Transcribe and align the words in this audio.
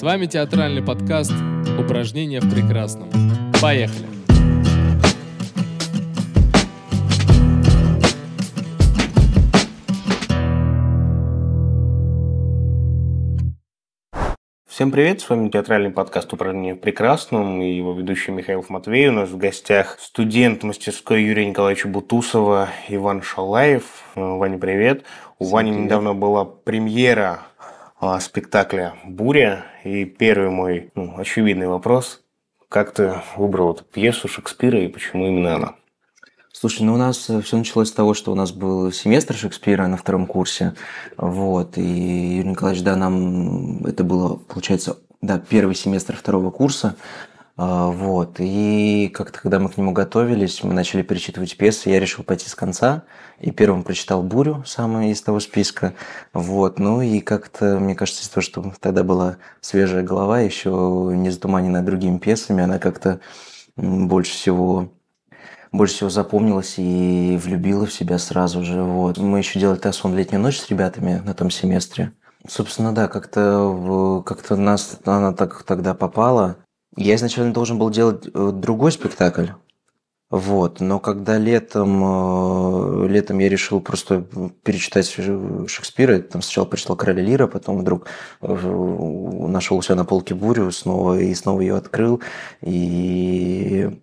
С 0.00 0.02
вами 0.02 0.24
театральный 0.24 0.80
подкаст 0.80 1.34
«Упражнения 1.78 2.40
в 2.40 2.50
прекрасном». 2.50 3.10
Поехали! 3.60 4.06
Всем 14.66 14.90
привет, 14.90 15.20
с 15.20 15.28
вами 15.28 15.50
театральный 15.50 15.90
подкаст 15.90 16.32
«Упражнение 16.32 16.76
в 16.76 16.78
прекрасном» 16.78 17.60
и 17.60 17.70
его 17.70 17.92
ведущий 17.92 18.32
Михаил 18.32 18.64
Матвей. 18.70 19.08
У 19.08 19.12
нас 19.12 19.28
в 19.28 19.36
гостях 19.36 19.98
студент 20.00 20.62
мастерской 20.62 21.22
Юрия 21.22 21.44
Николаевича 21.44 21.88
Бутусова 21.88 22.70
Иван 22.88 23.20
Шалаев. 23.20 23.84
Ваня, 24.14 24.56
привет. 24.56 25.04
У 25.38 25.44
Всем 25.44 25.52
Вани 25.52 25.72
привет. 25.72 25.84
недавно 25.84 26.14
была 26.14 26.46
премьера 26.46 27.40
спектакля 28.20 28.94
«Буря». 29.04 29.66
И 29.84 30.04
первый 30.04 30.50
мой 30.50 30.90
ну, 30.94 31.14
очевидный 31.18 31.66
вопрос– 31.66 32.22
как 32.70 32.92
ты 32.92 33.14
выбрал 33.36 33.74
эту 33.74 33.82
пьесу 33.82 34.28
Шекспира 34.28 34.80
и 34.80 34.86
почему 34.86 35.26
именно 35.26 35.56
она? 35.56 35.74
Слушай, 36.52 36.82
ну 36.82 36.94
у 36.94 36.96
нас 36.96 37.28
э, 37.28 37.40
все 37.42 37.56
началось 37.56 37.88
с 37.88 37.92
того, 37.92 38.14
что 38.14 38.30
у 38.30 38.36
нас 38.36 38.52
был 38.52 38.92
семестр 38.92 39.34
Шекспира 39.34 39.88
на 39.88 39.96
втором 39.96 40.24
курсе. 40.24 40.74
Вот, 41.16 41.76
и 41.78 41.82
Юрий 42.36 42.50
Николаевич, 42.50 42.84
да, 42.84 42.94
нам 42.94 43.84
это 43.86 44.04
было, 44.04 44.36
получается, 44.36 44.98
да, 45.20 45.40
первый 45.40 45.74
семестр 45.74 46.14
второго 46.14 46.52
курса. 46.52 46.94
А, 47.56 47.88
вот, 47.88 48.36
и 48.38 49.10
как-то, 49.12 49.40
когда 49.40 49.58
мы 49.58 49.68
к 49.68 49.76
нему 49.76 49.92
готовились, 49.92 50.62
мы 50.62 50.72
начали 50.72 51.02
перечитывать 51.02 51.56
пьесы, 51.56 51.90
я 51.90 52.00
решил 52.00 52.24
пойти 52.24 52.48
с 52.48 52.54
конца, 52.54 53.02
и 53.38 53.50
первым 53.50 53.82
прочитал 53.82 54.22
«Бурю», 54.22 54.64
самое 54.66 55.12
из 55.12 55.20
того 55.20 55.40
списка, 55.40 55.94
вот, 56.32 56.78
ну 56.78 57.02
и 57.02 57.20
как-то, 57.20 57.78
мне 57.78 57.94
кажется, 57.94 58.22
из-за 58.22 58.32
того, 58.32 58.42
что 58.42 58.72
тогда 58.80 59.02
была 59.02 59.36
свежая 59.60 60.02
голова, 60.02 60.40
еще 60.40 61.10
не 61.14 61.30
затуманенная 61.30 61.82
другими 61.82 62.18
пьесами, 62.18 62.62
она 62.62 62.78
как-то 62.78 63.20
больше 63.76 64.32
всего 64.32 64.90
больше 65.72 65.94
всего 65.94 66.10
запомнилась 66.10 66.74
и 66.78 67.38
влюбила 67.40 67.86
в 67.86 67.92
себя 67.92 68.18
сразу 68.18 68.64
же. 68.64 68.82
Вот. 68.82 69.18
Мы 69.18 69.38
еще 69.38 69.60
делали 69.60 69.78
тессон 69.78 70.16
«Летнюю 70.16 70.42
ночь» 70.42 70.58
с 70.58 70.68
ребятами 70.68 71.22
на 71.24 71.32
том 71.32 71.50
семестре. 71.50 72.12
Собственно, 72.48 72.92
да, 72.92 73.06
как-то 73.06 74.22
как 74.26 74.50
нас 74.50 74.98
она 75.04 75.32
так 75.32 75.62
тогда 75.62 75.94
попала. 75.94 76.56
Я 77.00 77.14
изначально 77.14 77.54
должен 77.54 77.78
был 77.78 77.88
делать 77.88 78.26
э, 78.26 78.50
другой 78.52 78.92
спектакль. 78.92 79.46
Вот, 80.28 80.80
но 80.80 81.00
когда 81.00 81.38
летом, 81.38 82.02
э, 82.04 83.08
летом 83.08 83.38
я 83.38 83.48
решил 83.48 83.80
просто 83.80 84.26
перечитать 84.62 85.08
Шекспира, 85.08 86.18
там 86.18 86.42
сначала 86.42 86.66
прочитал 86.66 86.96
«Короля 86.96 87.22
Лира», 87.22 87.46
потом 87.46 87.78
вдруг 87.78 88.06
э, 88.42 88.54
нашел 88.54 89.78
у 89.78 89.82
себя 89.82 89.94
на 89.94 90.04
полке 90.04 90.34
«Бурю» 90.34 90.70
снова 90.72 91.18
и 91.18 91.34
снова 91.34 91.62
ее 91.62 91.78
открыл. 91.78 92.20
И 92.60 93.98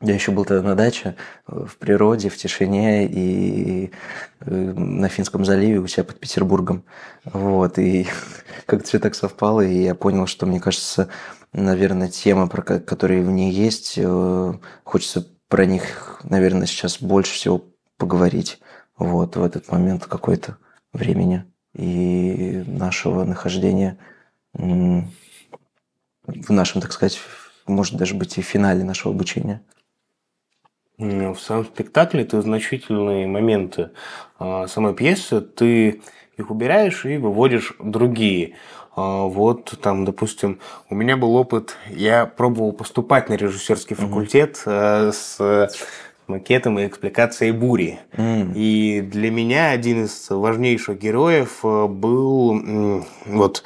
я 0.00 0.14
еще 0.14 0.30
был 0.30 0.44
тогда 0.44 0.62
на 0.62 0.76
даче, 0.76 1.16
в 1.48 1.76
природе, 1.76 2.28
в 2.28 2.36
тишине 2.36 3.08
и 3.08 3.90
на 4.46 5.08
Финском 5.08 5.44
заливе 5.44 5.80
у 5.80 5.88
себя 5.88 6.04
под 6.04 6.20
Петербургом. 6.20 6.84
Вот, 7.24 7.80
и 7.80 8.06
как-то 8.66 8.86
все 8.86 9.00
так 9.00 9.16
совпало, 9.16 9.62
и 9.62 9.82
я 9.82 9.96
понял, 9.96 10.28
что, 10.28 10.46
мне 10.46 10.60
кажется, 10.60 11.08
наверное, 11.52 12.08
темы, 12.08 12.48
про 12.48 12.62
которые 12.62 13.22
в 13.22 13.30
ней 13.30 13.52
есть, 13.52 13.94
э, 13.96 14.52
хочется 14.84 15.26
про 15.48 15.66
них, 15.66 16.20
наверное, 16.24 16.66
сейчас 16.66 17.00
больше 17.00 17.34
всего 17.34 17.64
поговорить. 17.98 18.58
Вот 18.96 19.36
в 19.36 19.42
этот 19.42 19.70
момент 19.70 20.06
какой-то 20.06 20.56
времени 20.92 21.44
и 21.74 22.62
нашего 22.66 23.24
нахождения 23.24 23.98
в 24.54 26.50
нашем, 26.50 26.80
так 26.80 26.92
сказать, 26.92 27.18
может 27.66 27.96
даже 27.96 28.14
быть 28.14 28.38
и 28.38 28.42
финале 28.42 28.84
нашего 28.84 29.14
обучения. 29.14 29.62
В 30.98 31.36
самом 31.36 31.64
спектакле 31.64 32.24
ты 32.24 32.40
значительные 32.42 33.26
моменты 33.26 33.90
а, 34.38 34.68
самой 34.68 34.94
пьесы, 34.94 35.40
ты 35.40 36.02
их 36.36 36.50
убираешь 36.50 37.04
и 37.04 37.16
выводишь 37.16 37.74
другие. 37.80 38.54
А, 38.94 39.24
вот 39.24 39.74
там, 39.80 40.04
допустим, 40.04 40.58
у 40.90 40.94
меня 40.94 41.16
был 41.16 41.34
опыт, 41.36 41.76
я 41.88 42.26
пробовал 42.26 42.72
поступать 42.72 43.28
на 43.28 43.34
режиссерский 43.34 43.96
факультет 43.96 44.62
mm-hmm. 44.64 45.12
с 45.12 45.70
макетом 46.26 46.78
и 46.78 46.86
экспликацией 46.86 47.52
бури. 47.52 48.00
Mm. 48.12 48.52
И 48.54 49.00
для 49.00 49.30
меня 49.30 49.70
один 49.70 50.04
из 50.04 50.28
важнейших 50.30 50.98
героев 50.98 51.60
э, 51.64 51.86
был 51.86 53.04
вот 53.26 53.64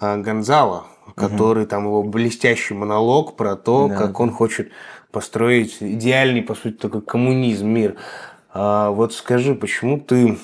э, 0.00 0.16
Гонзало, 0.16 0.86
который 1.14 1.64
mm-hmm. 1.64 1.68
там 1.68 1.84
его 1.84 2.02
блестящий 2.02 2.74
монолог 2.74 3.36
про 3.36 3.56
то, 3.56 3.88
да. 3.88 3.96
как 3.96 4.20
он 4.20 4.30
хочет 4.30 4.70
построить 5.10 5.78
идеальный, 5.80 6.42
по 6.42 6.54
сути, 6.54 6.76
такой 6.76 7.02
коммунизм, 7.02 7.66
мир. 7.66 7.96
А 8.52 8.90
вот 8.90 9.12
скажи, 9.12 9.54
почему 9.54 10.00
ты 10.00 10.38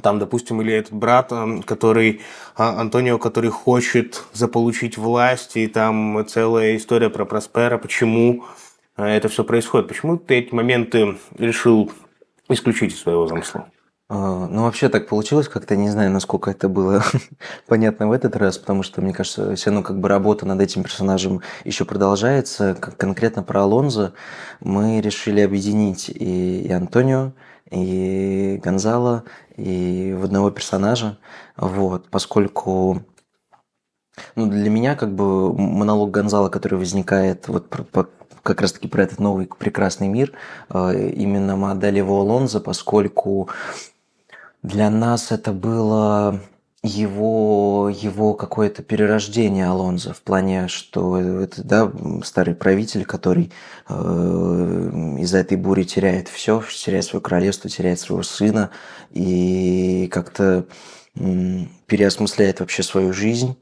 там, 0.00 0.18
допустим, 0.18 0.60
или 0.60 0.72
этот 0.72 0.92
брат, 0.92 1.32
который, 1.64 2.20
а, 2.56 2.80
Антонио, 2.80 3.18
который 3.18 3.50
хочет 3.50 4.24
заполучить 4.32 4.98
власть, 4.98 5.56
и 5.56 5.66
там 5.66 6.24
целая 6.28 6.76
история 6.76 7.10
про 7.10 7.24
Проспера, 7.24 7.78
почему 7.78 8.44
а, 8.96 9.08
это 9.08 9.28
все 9.28 9.44
происходит. 9.44 9.88
Почему 9.88 10.16
ты 10.16 10.36
эти 10.36 10.54
моменты 10.54 11.16
решил 11.38 11.90
исключить 12.48 12.92
из 12.92 13.00
своего 13.00 13.26
замысла? 13.26 13.68
А, 14.08 14.46
ну, 14.46 14.62
вообще 14.62 14.88
так 14.88 15.08
получилось, 15.08 15.48
как-то 15.48 15.74
не 15.74 15.90
знаю, 15.90 16.12
насколько 16.12 16.50
это 16.50 16.68
было 16.68 17.02
понятно 17.66 18.06
в 18.06 18.12
этот 18.12 18.36
раз, 18.36 18.56
потому 18.56 18.84
что, 18.84 19.02
мне 19.02 19.12
кажется, 19.12 19.56
все 19.56 19.70
равно 19.70 19.82
как 19.82 19.98
бы 19.98 20.08
работа 20.08 20.46
над 20.46 20.60
этим 20.60 20.84
персонажем 20.84 21.42
еще 21.64 21.84
продолжается. 21.84 22.74
Конкретно 22.74 23.42
про 23.42 23.62
Алонзо 23.62 24.12
мы 24.60 25.00
решили 25.00 25.40
объединить 25.40 26.08
и, 26.08 26.62
и 26.62 26.72
Антонио, 26.72 27.32
и 27.70 28.60
Гонзало, 28.62 29.24
и 29.56 30.16
в 30.18 30.24
одного 30.24 30.50
персонажа, 30.50 31.18
вот, 31.56 32.08
поскольку 32.08 33.02
ну, 34.34 34.46
для 34.46 34.70
меня 34.70 34.94
как 34.94 35.14
бы 35.14 35.52
монолог 35.52 36.10
Гонзала, 36.10 36.48
который 36.48 36.78
возникает 36.78 37.48
вот 37.48 37.68
по, 37.68 37.84
по, 37.84 38.08
как 38.42 38.60
раз-таки 38.60 38.88
про 38.88 39.02
этот 39.02 39.18
новый 39.18 39.46
прекрасный 39.46 40.08
мир, 40.08 40.32
э, 40.70 41.10
именно 41.10 41.56
мы 41.56 41.70
отдали 41.72 41.98
его 41.98 42.20
Алонзо, 42.20 42.60
поскольку 42.60 43.48
для 44.62 44.90
нас 44.90 45.32
это 45.32 45.52
было 45.52 46.40
его, 46.86 47.90
его 47.92 48.34
какое-то 48.34 48.82
перерождение 48.82 49.66
Алонзо 49.66 50.14
в 50.14 50.22
плане, 50.22 50.68
что 50.68 51.18
это 51.18 51.62
да, 51.62 51.92
старый 52.24 52.54
правитель, 52.54 53.04
который 53.04 53.52
э, 53.88 53.94
из-за 55.20 55.38
этой 55.38 55.56
бури 55.56 55.82
теряет 55.84 56.28
все, 56.28 56.62
теряет 56.62 57.04
свое 57.04 57.22
королевство, 57.22 57.68
теряет 57.68 58.00
своего 58.00 58.22
сына 58.22 58.70
и 59.10 60.08
как-то 60.12 60.66
э, 61.16 61.64
переосмысляет 61.86 62.60
вообще 62.60 62.82
свою 62.82 63.12
жизнь 63.12 63.56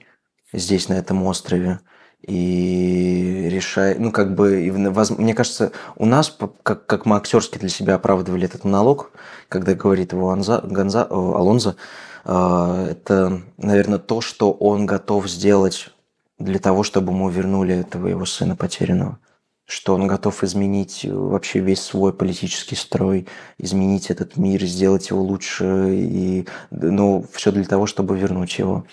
здесь, 0.52 0.88
на 0.88 0.94
этом 0.94 1.22
острове 1.24 1.80
и 2.26 3.48
решает, 3.50 3.98
ну, 3.98 4.10
как 4.10 4.34
бы, 4.34 4.72
мне 5.18 5.34
кажется, 5.34 5.72
у 5.96 6.06
нас, 6.06 6.36
как, 6.62 6.86
как 6.86 7.06
мы 7.06 7.16
актерски 7.16 7.58
для 7.58 7.68
себя 7.68 7.96
оправдывали 7.96 8.46
этот 8.46 8.64
монолог, 8.64 9.12
когда 9.48 9.74
говорит 9.74 10.12
его 10.12 10.30
Анза, 10.30 10.60
Гонза, 10.62 11.04
Алонзо, 11.04 11.76
а, 12.24 12.88
это, 12.88 13.42
наверное, 13.58 13.98
то, 13.98 14.20
что 14.20 14.52
он 14.52 14.86
готов 14.86 15.28
сделать 15.28 15.90
для 16.38 16.58
того, 16.58 16.82
чтобы 16.82 17.12
мы 17.12 17.30
вернули 17.30 17.74
этого 17.74 18.08
его 18.08 18.24
сына 18.24 18.56
потерянного. 18.56 19.18
Что 19.66 19.94
он 19.94 20.06
готов 20.06 20.44
изменить 20.44 21.06
вообще 21.10 21.60
весь 21.60 21.80
свой 21.80 22.12
политический 22.12 22.76
строй, 22.76 23.26
изменить 23.56 24.10
этот 24.10 24.36
мир, 24.36 24.62
сделать 24.64 25.08
его 25.08 25.22
лучше, 25.22 25.94
и, 25.94 26.46
ну, 26.70 27.24
все 27.32 27.50
для 27.50 27.64
того, 27.64 27.86
чтобы 27.86 28.18
вернуть 28.18 28.58
его 28.58 28.84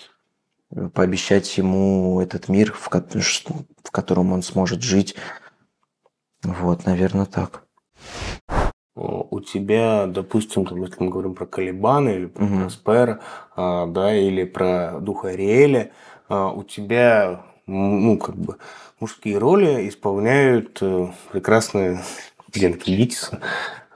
пообещать 0.94 1.58
ему 1.58 2.20
этот 2.20 2.48
мир, 2.48 2.72
в, 2.72 2.88
в 2.88 3.90
котором 3.90 4.32
он 4.32 4.42
сможет 4.42 4.82
жить. 4.82 5.14
Вот, 6.42 6.86
наверное, 6.86 7.26
так. 7.26 7.64
У 8.94 9.40
тебя, 9.40 10.06
допустим, 10.06 10.66
там, 10.66 10.82
если 10.82 11.02
мы 11.02 11.10
говорим 11.10 11.34
про 11.34 11.46
Калибана 11.46 12.10
или 12.10 12.26
про 12.26 12.44
угу. 12.44 12.60
Проспера, 12.60 13.20
а, 13.56 13.86
да, 13.86 14.14
или 14.14 14.44
про 14.44 14.98
Духа 15.00 15.28
Ариэля, 15.28 15.92
а, 16.28 16.48
у 16.48 16.62
тебя, 16.62 17.42
ну, 17.66 18.18
как 18.18 18.36
бы, 18.36 18.58
мужские 19.00 19.38
роли 19.38 19.88
исполняют 19.88 20.78
э, 20.82 21.08
прекрасные 21.30 22.02
Генки 22.52 22.90
Витиса, 22.90 23.40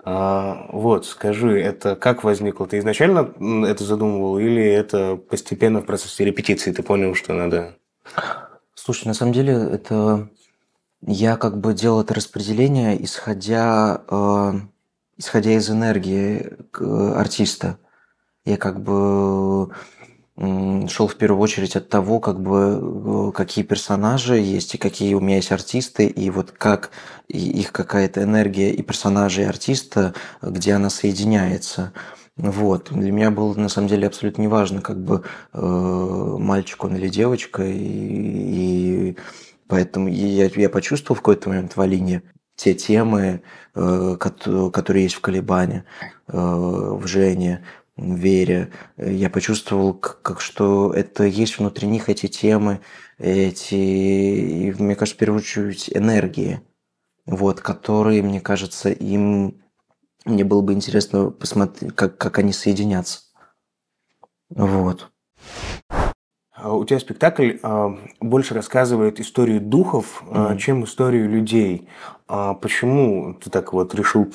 а, 0.08 0.68
вот, 0.70 1.04
скажи, 1.04 1.60
это 1.60 1.96
как 1.96 2.22
возникло? 2.22 2.68
Ты 2.68 2.78
изначально 2.78 3.34
это 3.66 3.82
задумывал 3.82 4.38
или 4.38 4.62
это 4.64 5.16
постепенно 5.16 5.80
в 5.80 5.84
процессе 5.84 6.24
репетиции 6.24 6.70
ты 6.70 6.84
понял, 6.84 7.16
что 7.16 7.34
надо? 7.34 7.74
Слушай, 8.74 9.08
на 9.08 9.14
самом 9.14 9.32
деле 9.32 9.54
это 9.54 10.28
я 11.04 11.36
как 11.36 11.58
бы 11.58 11.74
делал 11.74 12.02
это 12.02 12.14
распределение, 12.14 13.02
исходя, 13.04 14.02
э, 14.08 14.52
исходя 15.16 15.50
из 15.50 15.68
энергии 15.70 16.52
артиста. 16.72 17.78
Я 18.44 18.58
как 18.58 18.80
бы 18.80 19.74
шел 20.38 21.08
в 21.08 21.16
первую 21.16 21.40
очередь 21.40 21.76
от 21.76 21.88
того, 21.88 22.20
как 22.20 22.40
бы, 22.40 23.28
э, 23.28 23.32
какие 23.32 23.64
персонажи 23.64 24.36
есть 24.36 24.74
и 24.74 24.78
какие 24.78 25.14
у 25.14 25.20
меня 25.20 25.36
есть 25.36 25.50
артисты, 25.50 26.06
и 26.06 26.28
вот 26.30 26.52
как 26.52 26.90
их 27.28 27.72
какая-то 27.72 28.22
энергия 28.22 28.70
и 28.70 28.82
персонажа, 28.82 29.42
и 29.42 29.44
артиста, 29.46 30.14
где 30.42 30.74
она 30.74 30.90
соединяется. 30.90 31.92
Вот. 32.36 32.88
Для 32.92 33.12
меня 33.12 33.30
было 33.30 33.54
на 33.54 33.70
самом 33.70 33.88
деле 33.88 34.06
абсолютно 34.06 34.42
неважно, 34.42 34.82
как 34.82 35.02
бы 35.02 35.24
э, 35.54 36.36
мальчик 36.38 36.84
он 36.84 36.96
или 36.96 37.08
девочка, 37.08 37.64
и, 37.64 37.78
и 37.78 39.16
поэтому 39.68 40.08
я, 40.08 40.50
я 40.54 40.68
почувствовал 40.68 41.16
в 41.16 41.20
какой-то 41.20 41.48
момент 41.48 41.76
в 41.76 41.80
Алине 41.80 42.22
те 42.56 42.74
темы, 42.74 43.42
э, 43.74 44.16
которые 44.18 45.04
есть 45.04 45.14
в 45.14 45.20
Колебане, 45.22 45.84
э, 46.28 46.36
в 46.36 47.06
Жене, 47.06 47.64
Вере. 47.96 48.72
Я 48.98 49.30
почувствовал, 49.30 49.94
как, 49.94 50.22
как 50.22 50.40
что 50.40 50.92
это 50.92 51.24
есть 51.24 51.58
внутри 51.58 51.88
них 51.88 52.08
эти 52.08 52.26
темы, 52.26 52.80
эти, 53.18 53.74
и, 53.74 54.72
мне 54.78 54.94
кажется, 54.94 55.16
в 55.16 55.18
первую 55.18 55.40
очередь, 55.40 55.90
энергии, 55.94 56.60
вот, 57.24 57.60
которые, 57.60 58.22
мне 58.22 58.40
кажется, 58.40 58.90
им 58.90 59.62
мне 60.26 60.44
было 60.44 60.60
бы 60.60 60.72
интересно 60.72 61.30
посмотреть, 61.30 61.94
как, 61.94 62.18
как 62.18 62.38
они 62.38 62.52
соединятся. 62.52 63.20
Вот. 64.50 65.10
А 66.52 66.74
у 66.74 66.84
тебя 66.84 66.98
спектакль 66.98 67.58
а, 67.62 67.96
больше 68.20 68.54
рассказывает 68.54 69.20
историю 69.20 69.60
духов, 69.60 70.24
mm-hmm. 70.26 70.58
чем 70.58 70.84
историю 70.84 71.30
людей. 71.30 71.88
Почему 72.26 73.34
ты 73.34 73.50
так 73.50 73.72
вот 73.72 73.94
решил 73.94 74.32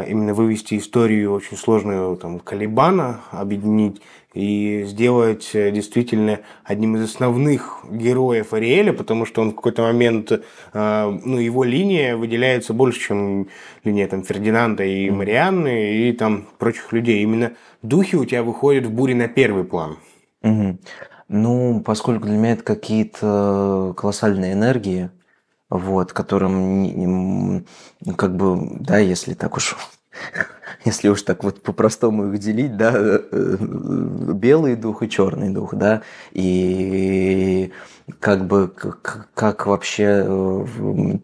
именно 0.00 0.34
вывести 0.34 0.78
историю 0.78 1.32
очень 1.32 1.56
сложную 1.56 2.16
там 2.16 2.38
Калибана, 2.38 3.20
объединить 3.30 4.00
и 4.34 4.84
сделать 4.86 5.50
э, 5.52 5.70
действительно 5.70 6.40
одним 6.64 6.96
из 6.96 7.04
основных 7.04 7.84
героев 7.90 8.52
Ариэля, 8.52 8.92
потому 8.92 9.26
что 9.26 9.42
он 9.42 9.50
в 9.50 9.56
какой-то 9.56 9.82
момент, 9.82 10.32
э, 10.32 11.18
ну, 11.24 11.38
его 11.38 11.64
линия 11.64 12.16
выделяется 12.16 12.72
больше, 12.72 13.00
чем 13.00 13.48
линия 13.84 14.08
там 14.08 14.22
Фердинанда 14.22 14.84
и 14.84 15.10
Марианны 15.10 16.08
и 16.08 16.12
там 16.12 16.46
прочих 16.58 16.92
людей. 16.92 17.22
Именно 17.22 17.52
духи 17.82 18.16
у 18.16 18.24
тебя 18.24 18.42
выходят 18.42 18.86
в 18.86 18.90
буре 18.90 19.14
на 19.14 19.28
первый 19.28 19.64
план. 19.64 19.98
Угу. 20.42 20.78
Ну, 21.28 21.82
поскольку 21.84 22.26
для 22.26 22.36
меня 22.36 22.52
это 22.52 22.62
какие-то 22.62 23.94
колоссальные 23.96 24.54
энергии, 24.54 25.10
вот, 25.72 26.12
которым, 26.12 27.64
как 28.16 28.36
бы, 28.36 28.76
да, 28.80 28.98
если 28.98 29.32
так 29.32 29.56
уж 29.56 29.74
если 30.84 31.08
уж 31.08 31.22
так 31.22 31.44
вот 31.44 31.62
по-простому 31.62 32.32
их 32.32 32.38
делить, 32.38 32.76
да, 32.76 32.92
э, 32.94 33.20
э, 33.30 33.56
белый 34.34 34.76
дух 34.76 35.02
и 35.02 35.08
черный 35.08 35.48
дух, 35.48 35.74
да, 35.74 36.02
и 36.32 37.72
как 38.20 38.46
бы 38.46 38.68
как, 38.68 39.30
как 39.34 39.66
вообще 39.66 40.24
э, 40.26 41.18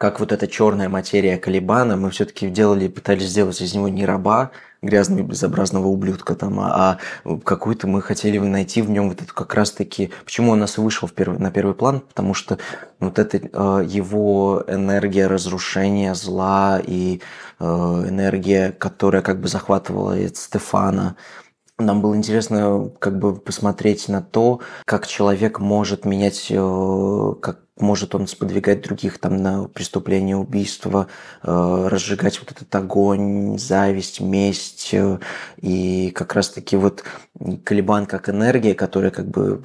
как 0.00 0.18
вот 0.18 0.32
эта 0.32 0.46
черная 0.48 0.88
материя 0.88 1.36
Калибана, 1.36 1.94
мы 1.98 2.08
все-таки 2.08 2.48
делали, 2.48 2.88
пытались 2.88 3.28
сделать 3.28 3.60
из 3.60 3.74
него 3.74 3.86
не 3.90 4.06
раба, 4.06 4.50
грязного 4.80 5.20
безобразного 5.20 5.88
ублюдка 5.88 6.34
там, 6.34 6.58
а, 6.58 6.96
а 7.22 7.38
какую-то 7.44 7.86
мы 7.86 8.00
хотели 8.00 8.38
найти 8.38 8.80
в 8.80 8.88
нем 8.88 9.10
вот 9.10 9.20
эту 9.20 9.34
как 9.34 9.52
раз-таки... 9.52 10.10
Почему 10.24 10.52
он 10.52 10.60
нас 10.60 10.78
и 10.78 10.80
вышел 10.80 11.06
в 11.06 11.12
первый, 11.12 11.38
на 11.38 11.50
первый 11.50 11.74
план? 11.74 12.00
Потому 12.00 12.32
что 12.32 12.56
вот 12.98 13.18
эта 13.18 13.36
э, 13.36 13.84
его 13.86 14.64
энергия 14.66 15.26
разрушения 15.26 16.14
зла 16.14 16.80
и 16.82 17.20
э, 17.58 17.62
энергия, 17.62 18.72
которая 18.72 19.20
как 19.20 19.38
бы 19.38 19.48
захватывала 19.48 20.16
Стефана, 20.28 21.16
нам 21.78 22.00
было 22.00 22.16
интересно 22.16 22.90
как 22.98 23.18
бы 23.18 23.36
посмотреть 23.36 24.08
на 24.08 24.22
то, 24.22 24.60
как 24.86 25.06
человек 25.06 25.60
может 25.60 26.06
менять, 26.06 26.46
э, 26.48 27.34
как 27.42 27.60
может 27.80 28.14
он 28.14 28.26
сподвигать 28.26 28.82
других 28.82 29.18
там 29.18 29.36
на 29.36 29.64
преступление, 29.68 30.36
убийство, 30.36 31.08
э, 31.42 31.88
разжигать 31.90 32.38
вот 32.40 32.52
этот 32.52 32.74
огонь, 32.74 33.58
зависть, 33.58 34.20
месть. 34.20 34.90
Э, 34.92 35.18
и 35.60 36.10
как 36.10 36.34
раз-таки 36.34 36.76
вот 36.76 37.04
Калибан 37.64 38.06
как 38.06 38.28
энергия, 38.28 38.74
которая 38.74 39.10
как 39.10 39.26
бы 39.26 39.62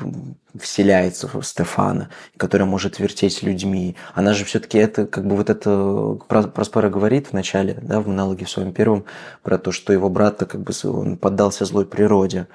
вселяется 0.60 1.28
в 1.28 1.42
Стефана, 1.44 2.10
которая 2.38 2.68
может 2.68 3.00
вертеть 3.00 3.44
людьми. 3.44 3.96
Она 4.14 4.34
же 4.34 4.46
все-таки 4.46 4.78
это, 4.78 5.06
как 5.06 5.28
бы 5.28 5.36
вот 5.36 5.50
это 5.50 6.18
Проспера 6.28 6.90
говорит 6.90 7.28
в 7.28 7.34
начале, 7.34 7.78
да, 7.82 8.00
в 8.00 8.08
монологе 8.08 8.46
в 8.46 8.50
своем 8.50 8.74
первом, 8.74 9.06
про 9.44 9.58
то, 9.58 9.72
что 9.72 9.94
его 9.94 10.10
брат 10.10 10.40
как 10.40 10.62
бы 10.62 10.74
он 10.84 11.18
поддался 11.18 11.66
злой 11.66 11.86
природе. 11.86 12.48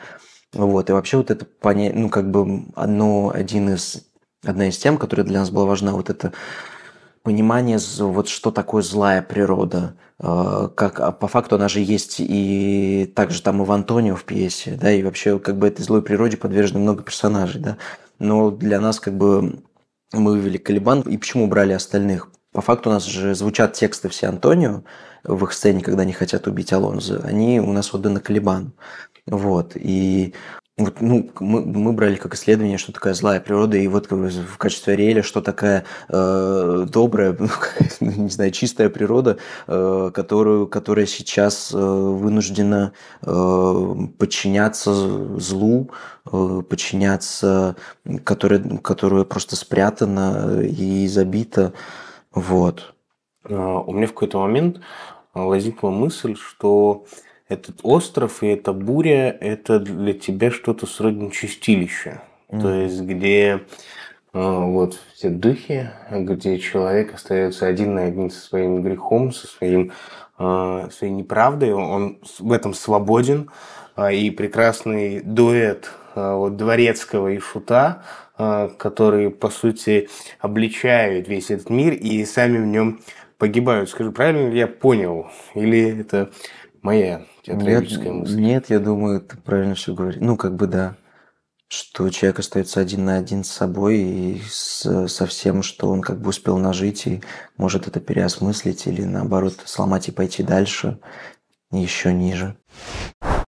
Вот, 0.53 0.91
и 0.91 0.93
вообще 0.93 1.17
вот 1.19 1.31
это 1.31 1.45
понять, 1.45 1.95
ну, 1.95 2.09
как 2.09 2.31
бы 2.31 2.65
одно, 2.75 3.31
один 3.33 3.71
из 3.71 4.10
одна 4.45 4.69
из 4.69 4.79
тем, 4.79 4.99
которая 4.99 5.27
для 5.27 5.41
нас 5.41 5.51
была 5.51 5.67
важна, 5.67 5.93
вот 5.93 6.11
это 6.11 6.33
понимание, 7.23 7.79
вот 7.99 8.29
что 8.29 8.51
такое 8.51 8.83
злая 8.83 9.23
природа. 9.23 9.95
А, 10.19 10.69
как, 10.69 11.01
а 11.01 11.13
по 11.13 11.29
факту 11.29 11.57
она 11.57 11.69
же 11.69 11.81
есть 11.81 12.17
и 12.19 13.11
также 13.15 13.43
там 13.43 13.63
и 13.63 13.65
в 13.65 13.73
Антонио 13.73 14.17
в 14.17 14.25
пьесе, 14.25 14.79
да, 14.81 14.93
и 14.93 15.03
вообще 15.03 15.39
как 15.39 15.59
бы 15.59 15.69
этой 15.69 15.83
злой 15.83 16.03
природе 16.03 16.37
подвержены 16.37 16.81
много 16.81 17.03
персонажей, 17.03 17.61
да. 17.61 17.77
Но 18.19 18.51
для 18.51 18.81
нас 18.81 19.01
как 19.01 19.17
бы 19.17 19.63
мы 20.13 20.33
вывели 20.33 20.59
Калибан, 20.59 21.03
и 21.03 21.17
почему 21.17 21.47
брали 21.47 21.73
остальных? 21.73 22.29
По 22.53 22.61
факту 22.61 22.91
у 22.91 22.93
нас 22.93 23.05
же 23.05 23.35
звучат 23.35 23.75
тексты 23.75 24.09
все 24.09 24.27
Антонио 24.27 24.83
в 25.25 25.45
их 25.45 25.53
сцене, 25.53 25.83
когда 25.83 26.03
они 26.03 26.13
хотят 26.13 26.47
убить 26.47 26.73
Алонзо. 26.73 27.23
Они 27.25 27.61
у 27.61 27.73
нас 27.73 27.95
отданы 27.95 28.21
Калибану. 28.21 28.73
Вот. 29.27 29.73
И 29.77 30.35
вот, 30.81 31.01
ну, 31.01 31.31
мы, 31.41 31.61
мы 31.63 31.93
брали 31.93 32.17
как 32.17 32.35
исследование, 32.35 32.79
что 32.79 32.93
такая 32.93 33.13
злая 33.13 33.39
природа, 33.39 33.77
и 33.77 33.87
вот 33.87 34.11
в 34.11 34.57
качестве 34.57 34.95
Ариэля, 34.95 35.23
что 35.23 35.43
такая 35.43 35.85
э, 36.09 36.87
добрая, 36.89 37.37
ну, 38.01 38.11
не 38.11 38.31
знаю, 38.31 38.51
чистая 38.51 38.89
природа, 38.89 39.37
э, 39.67 40.11
которую, 40.15 40.67
которая 40.67 41.07
сейчас 41.07 41.73
э, 41.75 41.77
вынуждена 41.77 42.93
э, 43.23 43.95
подчиняться 44.19 45.39
злу, 45.39 45.91
э, 46.33 46.63
подчиняться, 46.69 47.77
которая, 48.25 48.61
которая 48.79 49.25
просто 49.25 49.57
спрятана 49.57 50.61
и 50.63 51.07
забита. 51.09 51.75
Вот. 52.33 52.95
А, 53.45 53.81
у 53.81 53.93
меня 53.93 54.07
в 54.07 54.15
какой-то 54.15 54.39
момент 54.39 54.81
возникла 55.35 55.91
мысль, 55.91 56.37
что 56.37 57.05
этот 57.51 57.81
остров 57.83 58.43
и 58.43 58.47
эта 58.47 58.73
буря– 58.73 59.37
это 59.41 59.81
для 59.81 60.15
тебя 60.15 60.51
что-то 60.51 60.87
сродни 60.87 61.31
чистилища. 61.33 62.23
Mm. 62.49 62.61
То 62.61 62.73
есть, 62.73 63.01
где 63.03 63.61
а, 64.33 64.61
вот 64.61 64.99
все 65.15 65.31
духи, 65.31 65.91
где 66.11 66.59
человек 66.61 67.15
остается 67.15 67.67
один 67.67 67.97
на 67.97 68.05
один 68.05 68.31
со 68.31 68.41
своим 68.41 68.83
грехом, 68.83 69.33
со 69.33 69.49
своим, 69.49 69.93
а, 70.39 70.89
своей 70.91 71.13
неправдой, 71.13 71.73
он 71.73 72.21
в 72.39 72.53
этом 72.53 72.73
свободен, 72.73 73.51
а, 73.97 74.13
и 74.13 74.31
прекрасный 74.31 75.21
дуэт 75.21 75.91
вот, 76.15 76.57
Дворецкого 76.57 77.29
и 77.29 77.39
Шута, 77.39 78.03
которые, 78.37 79.31
по 79.31 79.49
сути, 79.51 80.09
обличают 80.41 81.29
весь 81.29 81.51
этот 81.51 81.71
мир 81.71 81.93
и 81.93 82.25
сами 82.25 82.59
в 82.59 82.67
нем 82.67 83.01
погибают. 83.39 83.91
Скажи, 83.91 84.11
правильно 84.11 84.51
ли 84.51 84.59
я 84.59 84.67
понял? 84.67 85.29
Или 85.55 86.01
это 86.01 86.31
моя 86.83 87.27
театралическая 87.43 88.13
нет, 88.13 88.15
мысль. 88.15 88.41
Нет, 88.41 88.71
я 88.71 88.79
думаю, 88.79 89.21
ты 89.21 89.37
правильно 89.37 89.75
все 89.75 89.95
говоришь. 89.95 90.21
Ну, 90.21 90.37
как 90.37 90.55
бы 90.57 90.67
да. 90.67 90.97
Что 91.69 92.11
человек 92.11 92.41
остается 92.41 92.81
один 92.81 93.05
на 93.05 93.17
один 93.17 93.45
с 93.45 93.51
собой 93.51 93.99
и 93.99 94.43
с, 94.49 95.07
со 95.07 95.27
всем, 95.27 95.63
что 95.63 95.89
он 95.89 96.01
как 96.01 96.21
бы 96.21 96.31
успел 96.31 96.59
нажить, 96.59 97.07
и 97.07 97.23
может 97.57 97.87
это 97.87 98.01
переосмыслить 98.01 98.89
или 98.89 99.05
наоборот 99.05 99.55
сломать 99.65 100.09
и 100.09 100.13
пойти 100.13 100.43
дальше, 100.43 100.99
еще 101.71 102.13
ниже. 102.13 102.57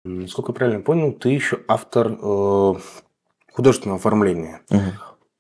Насколько 0.06 0.54
правильно 0.54 0.82
понял, 0.82 1.12
ты 1.14 1.30
еще 1.30 1.62
автор 1.68 2.12
э, 2.22 2.74
художественного 3.52 4.00
оформления. 4.00 4.62
Угу. 4.70 4.82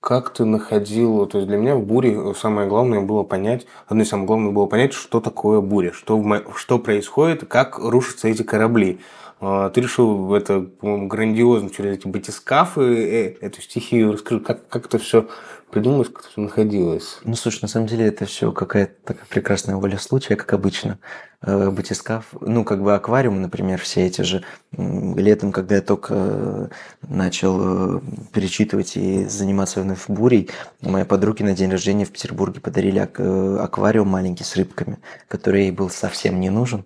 Как 0.03 0.31
ты 0.31 0.43
находил, 0.43 1.25
то 1.27 1.37
есть 1.37 1.47
для 1.47 1.55
меня 1.55 1.75
в 1.75 1.85
буре 1.85 2.33
самое 2.35 2.67
главное 2.67 2.99
было 2.99 3.23
понять, 3.23 3.65
одно 3.87 4.03
из 4.03 4.09
самых 4.09 4.27
главных 4.27 4.51
было 4.51 4.65
понять, 4.65 4.91
что 4.91 5.21
такое 5.21 5.61
буря, 5.61 5.93
что, 5.93 6.17
в, 6.17 6.57
что 6.57 6.77
происходит, 6.77 7.47
как 7.47 7.79
рушатся 7.79 8.27
эти 8.27 8.43
корабли. 8.43 8.99
А, 9.39 9.69
ты 9.69 9.79
решил 9.79 10.33
это, 10.33 10.59
по-моему, 10.59 11.07
грандиозно 11.07 11.69
через 11.69 11.99
эти 11.99 12.07
батискафы, 12.07 12.81
э, 12.81 13.37
эту 13.39 13.61
стихию 13.61 14.11
раскрыть, 14.11 14.43
как, 14.43 14.67
как 14.67 14.87
это 14.87 14.97
все 14.97 15.29
придумалось, 15.73 16.09
как 16.09 16.25
все 16.25 16.39
находилось? 16.39 17.19
Ну, 17.23 17.35
слушай, 17.35 17.59
на 17.63 17.67
самом 17.67 17.87
деле 17.87 18.05
это 18.05 18.25
все 18.25 18.51
какая-то 18.51 18.93
такая 19.03 19.25
прекрасная 19.27 19.75
воля 19.75 19.97
случая, 19.97 20.35
как 20.35 20.53
обычно. 20.53 20.99
Э, 21.41 21.71
батискаф, 21.71 22.27
ну, 22.39 22.63
как 22.63 22.81
бы 22.81 22.93
аквариумы, 22.93 23.39
например, 23.39 23.81
все 23.81 24.05
эти 24.05 24.21
же. 24.21 24.43
Летом, 24.71 25.51
когда 25.51 25.75
я 25.75 25.81
только 25.81 26.13
э, 26.15 26.67
начал 27.01 27.99
перечитывать 28.31 28.95
и 28.95 29.25
заниматься 29.25 29.81
вновь 29.81 30.07
бурей, 30.07 30.49
моей 30.81 31.05
подруге 31.05 31.43
на 31.43 31.53
день 31.53 31.71
рождения 31.71 32.05
в 32.05 32.11
Петербурге 32.11 32.61
подарили 32.61 32.99
аквариум 32.99 34.07
маленький 34.07 34.43
с 34.43 34.55
рыбками, 34.55 34.99
который 35.27 35.63
ей 35.63 35.71
был 35.71 35.89
совсем 35.89 36.39
не 36.39 36.49
нужен. 36.49 36.85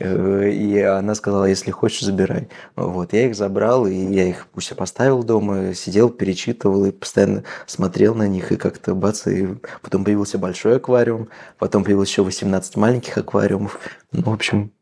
Э, 0.00 0.50
и 0.50 0.80
она 0.80 1.14
сказала, 1.14 1.44
если 1.44 1.70
хочешь, 1.70 2.00
забирай. 2.00 2.48
Вот, 2.74 3.12
я 3.12 3.26
их 3.26 3.34
забрал, 3.36 3.86
и 3.86 3.94
я 3.94 4.24
их 4.24 4.48
у 4.54 4.60
себя 4.60 4.76
поставил 4.76 5.22
дома, 5.22 5.74
сидел, 5.74 6.08
перечитывал 6.08 6.86
и 6.86 6.90
постоянно 6.90 7.44
смотрел 7.66 8.14
на 8.14 8.26
них, 8.26 8.50
и 8.50 8.56
как-то 8.56 8.94
бац, 8.94 9.26
и 9.26 9.48
потом 9.82 10.04
появился 10.04 10.38
большой 10.38 10.76
аквариум, 10.76 11.28
потом 11.58 11.84
появилось 11.84 12.08
еще 12.08 12.22
18 12.22 12.76
маленьких 12.76 13.16
аквариумов. 13.18 13.78
Ну, 14.12 14.22
в 14.22 14.32
общем, 14.32 14.72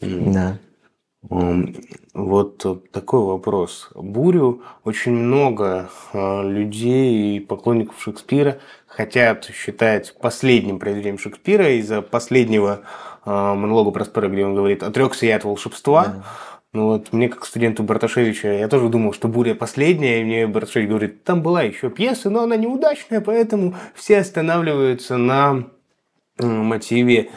да. 0.00 0.58
Вот 2.14 2.92
такой 2.92 3.20
вопрос. 3.20 3.90
Бурю 3.94 4.62
очень 4.84 5.12
много 5.12 5.90
а, 6.14 6.42
людей 6.42 7.36
и 7.36 7.40
поклонников 7.40 8.00
Шекспира 8.00 8.58
хотят 8.86 9.44
считать 9.44 10.16
последним 10.18 10.78
произведением 10.78 11.18
Шекспира 11.18 11.68
из-за 11.78 12.00
последнего 12.00 12.80
а, 13.24 13.54
монолога 13.54 13.90
Проспера, 13.90 14.28
где 14.28 14.44
он 14.44 14.54
говорит 14.54 14.82
«отрекся 14.82 15.26
я 15.26 15.36
от 15.36 15.44
волшебства». 15.44 16.04
Да. 16.04 16.24
Ну 16.72 16.86
вот 16.86 17.12
мне 17.12 17.28
как 17.28 17.44
студенту 17.46 17.82
Барташевича, 17.82 18.48
я 18.52 18.68
тоже 18.68 18.88
думал, 18.88 19.12
что 19.12 19.26
буря 19.26 19.56
последняя, 19.56 20.20
и 20.20 20.24
мне 20.24 20.46
Барташевич 20.46 20.88
говорит, 20.88 21.24
там 21.24 21.42
была 21.42 21.62
еще 21.62 21.90
пьеса, 21.90 22.30
но 22.30 22.44
она 22.44 22.54
неудачная, 22.54 23.20
поэтому 23.20 23.74
все 23.94 24.18
останавливаются 24.18 25.16
на 25.16 25.64
мотиве, 26.38 27.30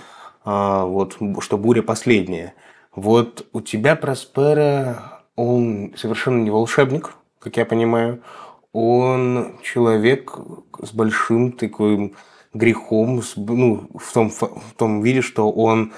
а, 0.45 0.85
вот, 0.85 1.17
что 1.39 1.57
буря 1.57 1.81
последняя. 1.81 2.53
Вот 2.95 3.47
у 3.53 3.61
тебя 3.61 3.95
Проспера, 3.95 5.23
он 5.35 5.93
совершенно 5.97 6.43
не 6.43 6.51
волшебник, 6.51 7.15
как 7.39 7.57
я 7.57 7.65
понимаю. 7.65 8.21
Он 8.71 9.57
человек 9.63 10.37
с 10.79 10.91
большим 10.91 11.53
таким 11.53 12.13
грехом, 12.53 13.21
ну, 13.35 13.89
в 13.93 14.13
том, 14.13 14.29
в 14.29 14.73
том 14.77 15.01
виде, 15.01 15.21
что 15.21 15.51
он 15.51 15.93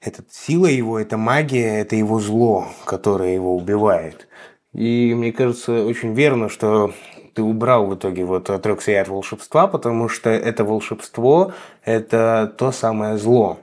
это 0.00 0.22
сила 0.30 0.66
его, 0.66 0.98
это 0.98 1.16
магия, 1.16 1.80
это 1.80 1.96
его 1.96 2.20
зло, 2.20 2.68
которое 2.84 3.34
его 3.34 3.56
убивает. 3.56 4.28
И 4.72 5.14
мне 5.14 5.32
кажется, 5.32 5.84
очень 5.84 6.14
верно, 6.14 6.48
что 6.48 6.92
ты 7.34 7.42
убрал 7.42 7.86
в 7.86 7.94
итоге 7.94 8.24
вот 8.24 8.50
отрекся 8.50 9.00
от 9.00 9.08
волшебства, 9.08 9.66
потому 9.66 10.08
что 10.08 10.30
это 10.30 10.64
волшебство– 10.64 11.52
это 11.84 12.52
то 12.58 12.72
самое 12.72 13.16
зло. 13.16 13.58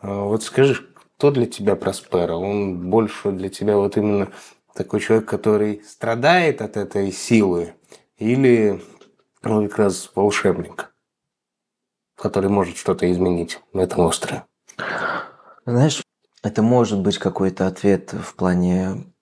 А 0.00 0.24
вот 0.24 0.42
скажи, 0.42 0.76
кто 1.16 1.30
для 1.30 1.46
тебя 1.46 1.76
Проспера? 1.76 2.34
Он 2.34 2.90
больше 2.90 3.30
для 3.30 3.48
тебя 3.48 3.76
вот 3.76 3.96
именно 3.96 4.28
такой 4.74 5.00
человек, 5.00 5.26
который 5.26 5.82
страдает 5.86 6.60
от 6.62 6.76
этой 6.76 7.12
силы, 7.12 7.74
или 8.18 8.80
он 9.44 9.68
как 9.68 9.78
раз 9.78 10.10
волшебник, 10.14 10.91
который 12.22 12.48
может 12.48 12.76
что-то 12.76 13.10
изменить 13.10 13.58
на 13.72 13.80
этом 13.80 14.04
острове? 14.04 14.44
Знаешь, 15.66 16.00
это 16.44 16.62
может 16.62 17.00
быть 17.00 17.18
какой-то 17.18 17.66
ответ 17.66 18.12
в 18.12 18.36
плане 18.36 19.12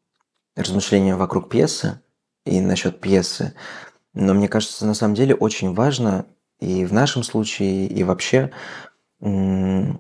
размышления 0.55 1.17
вокруг 1.17 1.49
пьесы 1.49 2.03
и 2.45 2.61
насчет 2.61 3.01
пьесы. 3.01 3.55
Но 4.13 4.35
мне 4.35 4.49
кажется, 4.49 4.85
на 4.85 4.93
самом 4.93 5.15
деле 5.15 5.35
очень 5.35 5.73
важно 5.73 6.27
и 6.59 6.85
в 6.85 6.93
нашем 6.93 7.23
случае, 7.23 7.87
и 7.87 8.05
вообще 8.05 8.53
мы 9.21 9.99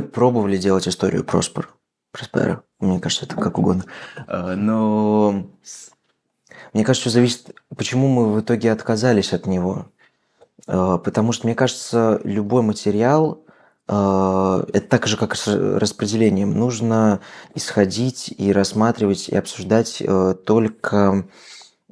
пробовали 0.00 0.56
делать 0.56 0.88
историю 0.88 1.22
Проспер. 1.22 1.68
Проспера. 2.12 2.62
Мне 2.80 2.98
кажется, 2.98 3.26
это 3.26 3.36
как 3.36 3.58
угодно. 3.58 3.84
А, 4.26 4.56
но 4.56 5.50
мне 6.72 6.82
кажется, 6.82 7.10
зависит, 7.10 7.54
почему 7.76 8.08
мы 8.08 8.32
в 8.32 8.40
итоге 8.40 8.72
отказались 8.72 9.34
от 9.34 9.46
него. 9.46 9.90
А, 10.66 10.98
потому 10.98 11.32
что, 11.32 11.46
мне 11.46 11.54
кажется, 11.54 12.20
любой 12.24 12.62
материал 12.62 13.44
а, 13.88 14.64
это 14.72 14.88
так 14.88 15.06
же, 15.06 15.16
как 15.16 15.36
с 15.36 15.46
распределением. 15.46 16.52
Нужно 16.52 17.20
исходить 17.54 18.34
и 18.36 18.52
рассматривать 18.52 19.28
и 19.28 19.36
обсуждать 19.36 20.02
только, 20.44 21.28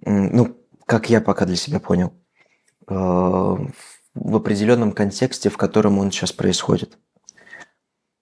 ну, 0.04 0.56
как 0.86 1.08
я 1.10 1.20
пока 1.20 1.46
для 1.46 1.56
себя 1.56 1.80
понял, 1.80 2.12
в 2.86 4.36
определенном 4.36 4.92
контексте, 4.92 5.48
в 5.48 5.56
котором 5.56 5.98
он 5.98 6.10
сейчас 6.10 6.32
происходит. 6.32 6.98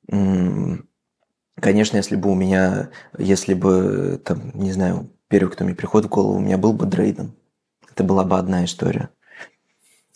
Конечно, 0.08 1.96
если 1.96 2.16
бы 2.16 2.30
у 2.30 2.34
меня, 2.34 2.90
если 3.18 3.54
бы, 3.54 4.20
там, 4.24 4.52
не 4.54 4.72
знаю, 4.72 5.10
первый, 5.28 5.50
кто 5.50 5.64
мне 5.64 5.74
приходит 5.74 6.06
в 6.06 6.10
голову, 6.10 6.36
у 6.36 6.40
меня 6.40 6.58
был 6.58 6.72
бы 6.72 6.86
Дрейден. 6.86 7.34
Это 7.90 8.04
была 8.04 8.24
бы 8.24 8.38
одна 8.38 8.64
история. 8.64 9.10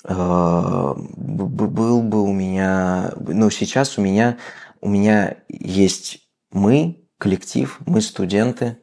А, 0.09 0.95
был 0.97 2.03
бы 2.03 2.23
у 2.23 2.33
меня... 2.33 3.13
Ну, 3.19 3.51
сейчас 3.51 3.99
у 3.99 4.03
меня, 4.03 4.39
у 4.81 4.89
меня 4.89 5.39
есть 5.49 6.21
мы, 6.53 7.05
коллектив, 7.19 7.79
мы 7.87 8.01
студенты, 8.01 8.79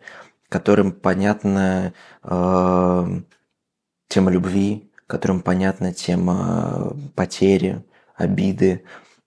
которым 0.49 0.91
понятна 0.91 1.93
э, 2.23 3.21
тема 4.09 4.31
любви, 4.31 4.91
которым 5.07 5.41
понятна 5.41 5.93
тема 5.93 6.93
потери, 7.15 7.83
обиды, 8.15 8.83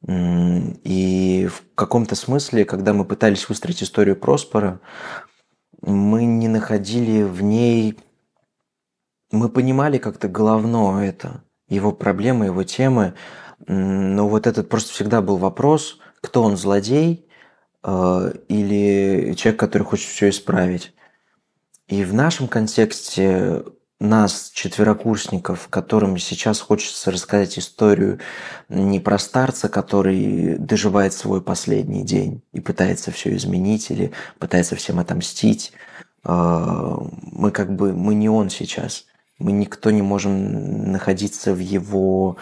и 0.07 1.49
в 1.51 1.75
каком-то 1.75 2.15
смысле, 2.15 2.65
когда 2.65 2.93
мы 2.93 3.05
пытались 3.05 3.49
выстроить 3.49 3.83
историю 3.83 4.17
Проспора, 4.17 4.81
мы 5.81 6.25
не 6.25 6.49
находили 6.49 7.23
в 7.23 7.43
ней... 7.43 7.99
Мы 9.33 9.49
понимали 9.49 9.99
как-то 9.99 10.29
головно 10.29 11.01
это, 11.03 11.43
его 11.69 11.93
проблемы, 11.93 12.47
его 12.47 12.63
темы, 12.63 13.15
но 13.67 14.29
вот 14.29 14.47
этот 14.47 14.69
просто 14.69 14.93
всегда 14.93 15.23
был 15.23 15.37
вопрос, 15.37 15.99
кто 16.21 16.43
он, 16.43 16.57
злодей 16.57 17.27
э, 17.83 18.33
или 18.49 19.35
человек, 19.35 19.59
который 19.59 19.83
хочет 19.83 20.09
все 20.09 20.29
исправить. 20.29 20.93
И 21.89 22.05
в 22.05 22.15
нашем 22.15 22.49
контексте 22.49 23.65
нас, 23.99 24.51
четверокурсников, 24.53 25.69
которым 25.69 26.19
сейчас 26.19 26.61
хочется 26.61 27.11
рассказать 27.11 27.59
историю 27.59 28.21
не 28.69 29.01
про 29.01 29.19
старца, 29.19 29.69
который 29.69 30.59
доживает 30.59 31.15
свой 31.15 31.41
последний 31.41 32.05
день 32.05 32.43
и 32.53 32.61
пытается 32.61 33.11
все 33.11 33.35
изменить 33.37 33.91
или 33.91 34.13
пытается 34.39 34.77
всем 34.77 34.99
отомстить. 34.99 35.73
А, 36.25 36.99
мы 37.23 37.51
как 37.53 37.75
бы, 37.75 37.95
мы 37.95 38.15
не 38.15 38.29
он 38.29 38.51
сейчас. 38.51 39.07
Мы 39.39 39.53
никто 39.53 39.91
не 39.91 40.03
можем 40.03 40.93
находиться 40.93 41.53
в 41.53 41.59
его, 41.59 42.37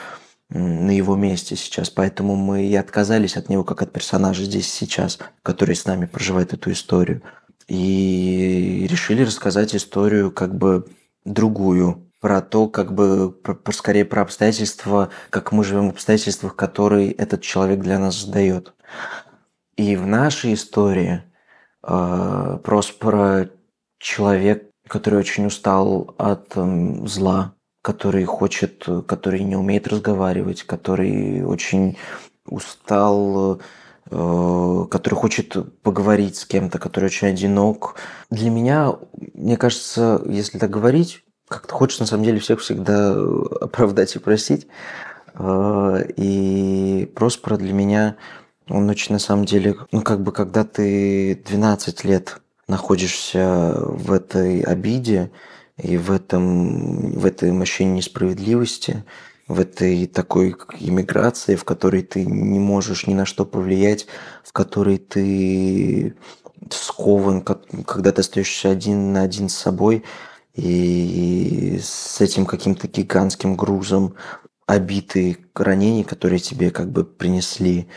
на 0.48 0.90
его 0.90 1.16
месте 1.16 1.56
сейчас. 1.56 1.90
Поэтому 1.90 2.36
мы 2.36 2.66
и 2.66 2.74
отказались 2.76 3.36
от 3.36 3.48
него 3.48 3.64
как 3.64 3.82
от 3.82 3.92
персонажа 3.92 4.44
здесь 4.44 4.72
сейчас, 4.72 5.18
который 5.42 5.76
с 5.76 5.86
нами 5.86 6.06
проживает 6.06 6.52
эту 6.52 6.72
историю. 6.72 7.22
И 7.66 8.86
решили 8.88 9.22
рассказать 9.22 9.74
историю 9.74 10.30
как 10.30 10.54
бы 10.54 10.86
другую, 11.24 12.04
про 12.24 12.40
то, 12.40 12.68
как 12.68 12.94
бы, 12.94 13.30
про, 13.30 13.70
скорее 13.72 14.06
про 14.06 14.22
обстоятельства, 14.22 15.10
как 15.28 15.52
мы 15.52 15.62
живем 15.62 15.88
в 15.88 15.92
обстоятельствах, 15.92 16.56
которые 16.56 17.12
этот 17.12 17.42
человек 17.42 17.80
для 17.80 17.98
нас 17.98 18.14
задает. 18.14 18.72
И 19.76 19.94
в 19.94 20.06
нашей 20.06 20.54
истории 20.54 21.22
э, 21.82 22.58
просто 22.64 22.94
про 22.94 23.50
человек, 23.98 24.70
который 24.88 25.18
очень 25.18 25.46
устал 25.46 26.14
от 26.18 26.52
э, 26.56 27.06
зла, 27.06 27.54
который 27.82 28.24
хочет, 28.24 28.86
который 29.06 29.40
не 29.40 29.56
умеет 29.56 29.88
разговаривать, 29.88 30.62
который 30.62 31.44
очень 31.44 31.96
устал 32.46 33.60
э, 34.10 34.86
который 34.90 35.14
хочет 35.14 35.56
поговорить 35.82 36.36
с 36.36 36.44
кем-то, 36.44 36.78
который 36.78 37.06
очень 37.06 37.28
одинок. 37.28 37.96
Для 38.30 38.50
меня, 38.50 38.94
мне 39.34 39.56
кажется, 39.56 40.22
если 40.26 40.58
так 40.58 40.70
говорить, 40.70 41.24
как-то 41.48 41.74
хочешь 41.74 42.00
на 42.00 42.06
самом 42.06 42.24
деле 42.24 42.38
всех 42.38 42.60
всегда 42.60 43.12
оправдать 43.60 44.16
и 44.16 44.18
простить. 44.18 44.66
Э, 45.34 46.04
и 46.16 47.10
Проспера 47.14 47.56
для 47.56 47.72
меня, 47.72 48.16
он 48.68 48.88
очень 48.88 49.12
на 49.12 49.18
самом 49.18 49.44
деле, 49.44 49.76
ну 49.92 50.02
как 50.02 50.22
бы 50.22 50.32
когда 50.32 50.64
ты 50.64 51.42
12 51.46 52.04
лет 52.04 52.40
находишься 52.68 53.74
в 53.76 54.12
этой 54.12 54.60
обиде 54.60 55.30
и 55.82 55.96
в 55.96 56.10
этом, 56.10 57.12
в 57.12 57.26
этой 57.26 57.52
машине 57.52 57.98
несправедливости, 57.98 59.04
в 59.48 59.60
этой 59.60 60.06
такой 60.06 60.56
иммиграции, 60.80 61.56
в 61.56 61.64
которой 61.64 62.02
ты 62.02 62.24
не 62.24 62.58
можешь 62.58 63.06
ни 63.06 63.14
на 63.14 63.26
что 63.26 63.44
повлиять, 63.44 64.06
в 64.42 64.52
которой 64.52 64.98
ты 64.98 66.14
скован, 66.70 67.42
когда 67.42 68.12
ты 68.12 68.20
остаешься 68.20 68.70
один 68.70 69.12
на 69.12 69.22
один 69.22 69.48
с 69.48 69.56
собой, 69.56 70.04
и 70.54 71.80
с 71.82 72.20
этим 72.20 72.46
каким-то 72.46 72.86
гигантским 72.86 73.56
грузом 73.56 74.14
обиты 74.66 75.36
ранений, 75.54 76.04
которые 76.04 76.38
тебе 76.38 76.70
как 76.70 76.90
бы 76.90 77.04
принесли, 77.04 77.88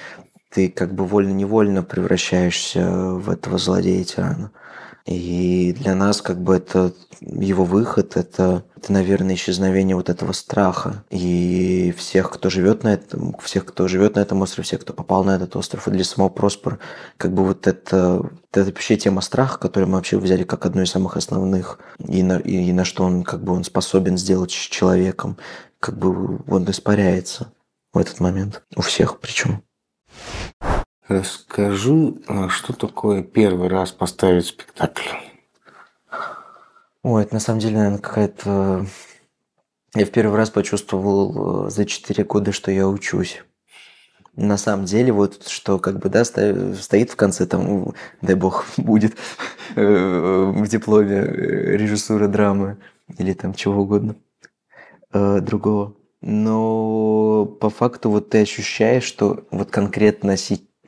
ты 0.53 0.69
как 0.69 0.93
бы 0.93 1.05
вольно-невольно 1.05 1.83
превращаешься 1.83 2.89
в 2.89 3.29
этого 3.29 3.57
злодея-тирана. 3.57 4.51
И 5.05 5.73
для 5.79 5.95
нас 5.95 6.21
как 6.21 6.41
бы 6.41 6.55
это 6.55 6.93
его 7.21 7.63
выход, 7.63 8.17
это 8.17 8.63
это, 8.77 8.93
наверное, 8.93 9.35
исчезновение 9.35 9.95
вот 9.95 10.09
этого 10.09 10.31
страха. 10.33 11.03
И 11.09 11.93
всех, 11.97 12.31
кто 12.31 12.49
живет 12.49 12.83
на 12.83 12.93
этом, 12.93 13.35
всех, 13.41 13.65
кто 13.65 13.87
живет 13.87 14.15
на 14.15 14.19
этом 14.19 14.41
острове, 14.41 14.65
всех, 14.65 14.81
кто 14.81 14.93
попал 14.93 15.23
на 15.23 15.35
этот 15.35 15.55
остров, 15.55 15.87
и 15.87 15.91
для 15.91 16.03
самого 16.03 16.29
Проспера, 16.29 16.79
как 17.17 17.33
бы 17.33 17.43
вот 17.43 17.65
это, 17.65 18.29
это 18.51 18.65
вообще 18.65 18.95
тема 18.97 19.21
страха, 19.21 19.57
которую 19.57 19.89
мы 19.89 19.95
вообще 19.95 20.17
взяли 20.17 20.43
как 20.43 20.65
одну 20.65 20.83
из 20.83 20.91
самых 20.91 21.17
основных, 21.17 21.79
и 21.99 22.21
на, 22.21 22.37
и, 22.37 22.69
и 22.69 22.71
на 22.71 22.85
что 22.85 23.03
он 23.03 23.23
как 23.23 23.43
бы 23.43 23.53
он 23.53 23.63
способен 23.63 24.17
сделать 24.17 24.51
с 24.51 24.53
человеком, 24.53 25.37
как 25.79 25.97
бы 25.97 26.39
он 26.47 26.69
испаряется 26.69 27.51
в 27.93 27.97
этот 27.97 28.19
момент. 28.19 28.63
У 28.75 28.81
всех 28.81 29.19
причем. 29.19 29.63
Расскажи, 31.07 32.15
а 32.27 32.49
что 32.49 32.73
такое 32.73 33.23
первый 33.23 33.69
раз 33.69 33.91
поставить 33.93 34.47
спектакль? 34.47 35.07
Ой, 37.01 37.23
это 37.23 37.33
на 37.33 37.39
самом 37.39 37.59
деле, 37.59 37.77
наверное, 37.77 37.99
какая-то... 37.99 38.85
Я 39.95 40.05
в 40.05 40.11
первый 40.11 40.35
раз 40.35 40.49
почувствовал 40.49 41.67
э, 41.67 41.69
за 41.69 41.85
4 41.85 42.25
года, 42.25 42.51
что 42.51 42.71
я 42.71 42.89
учусь. 42.89 43.43
На 44.35 44.57
самом 44.57 44.83
деле, 44.83 45.13
вот 45.13 45.47
что 45.47 45.79
как 45.79 45.99
бы, 45.99 46.09
да, 46.09 46.25
стоит 46.25 47.11
в 47.11 47.15
конце, 47.15 47.45
там, 47.45 47.93
дай 48.21 48.35
бог, 48.35 48.65
будет 48.77 49.15
э, 49.77 50.51
в 50.53 50.67
дипломе 50.67 51.15
э, 51.15 51.77
режиссура 51.77 52.27
драмы 52.27 52.77
или 53.17 53.31
там 53.31 53.53
чего 53.53 53.83
угодно 53.83 54.17
другого. 55.13 55.96
Но 56.21 57.45
по 57.45 57.69
факту 57.69 58.09
вот 58.09 58.29
ты 58.29 58.41
ощущаешь, 58.41 59.03
что 59.03 59.45
вот 59.51 59.71
конкретно 59.71 60.35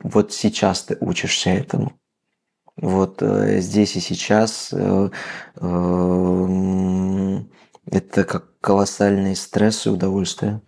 вот 0.02 0.32
сейчас 0.32 0.82
ты 0.84 0.96
учишься 1.00 1.50
этому. 1.50 1.92
Вот 2.76 3.22
э, 3.22 3.60
здесь 3.60 3.96
и 3.96 4.00
сейчас 4.00 4.70
э, 4.72 5.10
э, 5.56 7.38
это 7.90 8.24
как 8.24 8.58
колоссальный 8.60 9.36
стресс 9.36 9.86
и 9.86 9.90
удовольствие. 9.90 10.62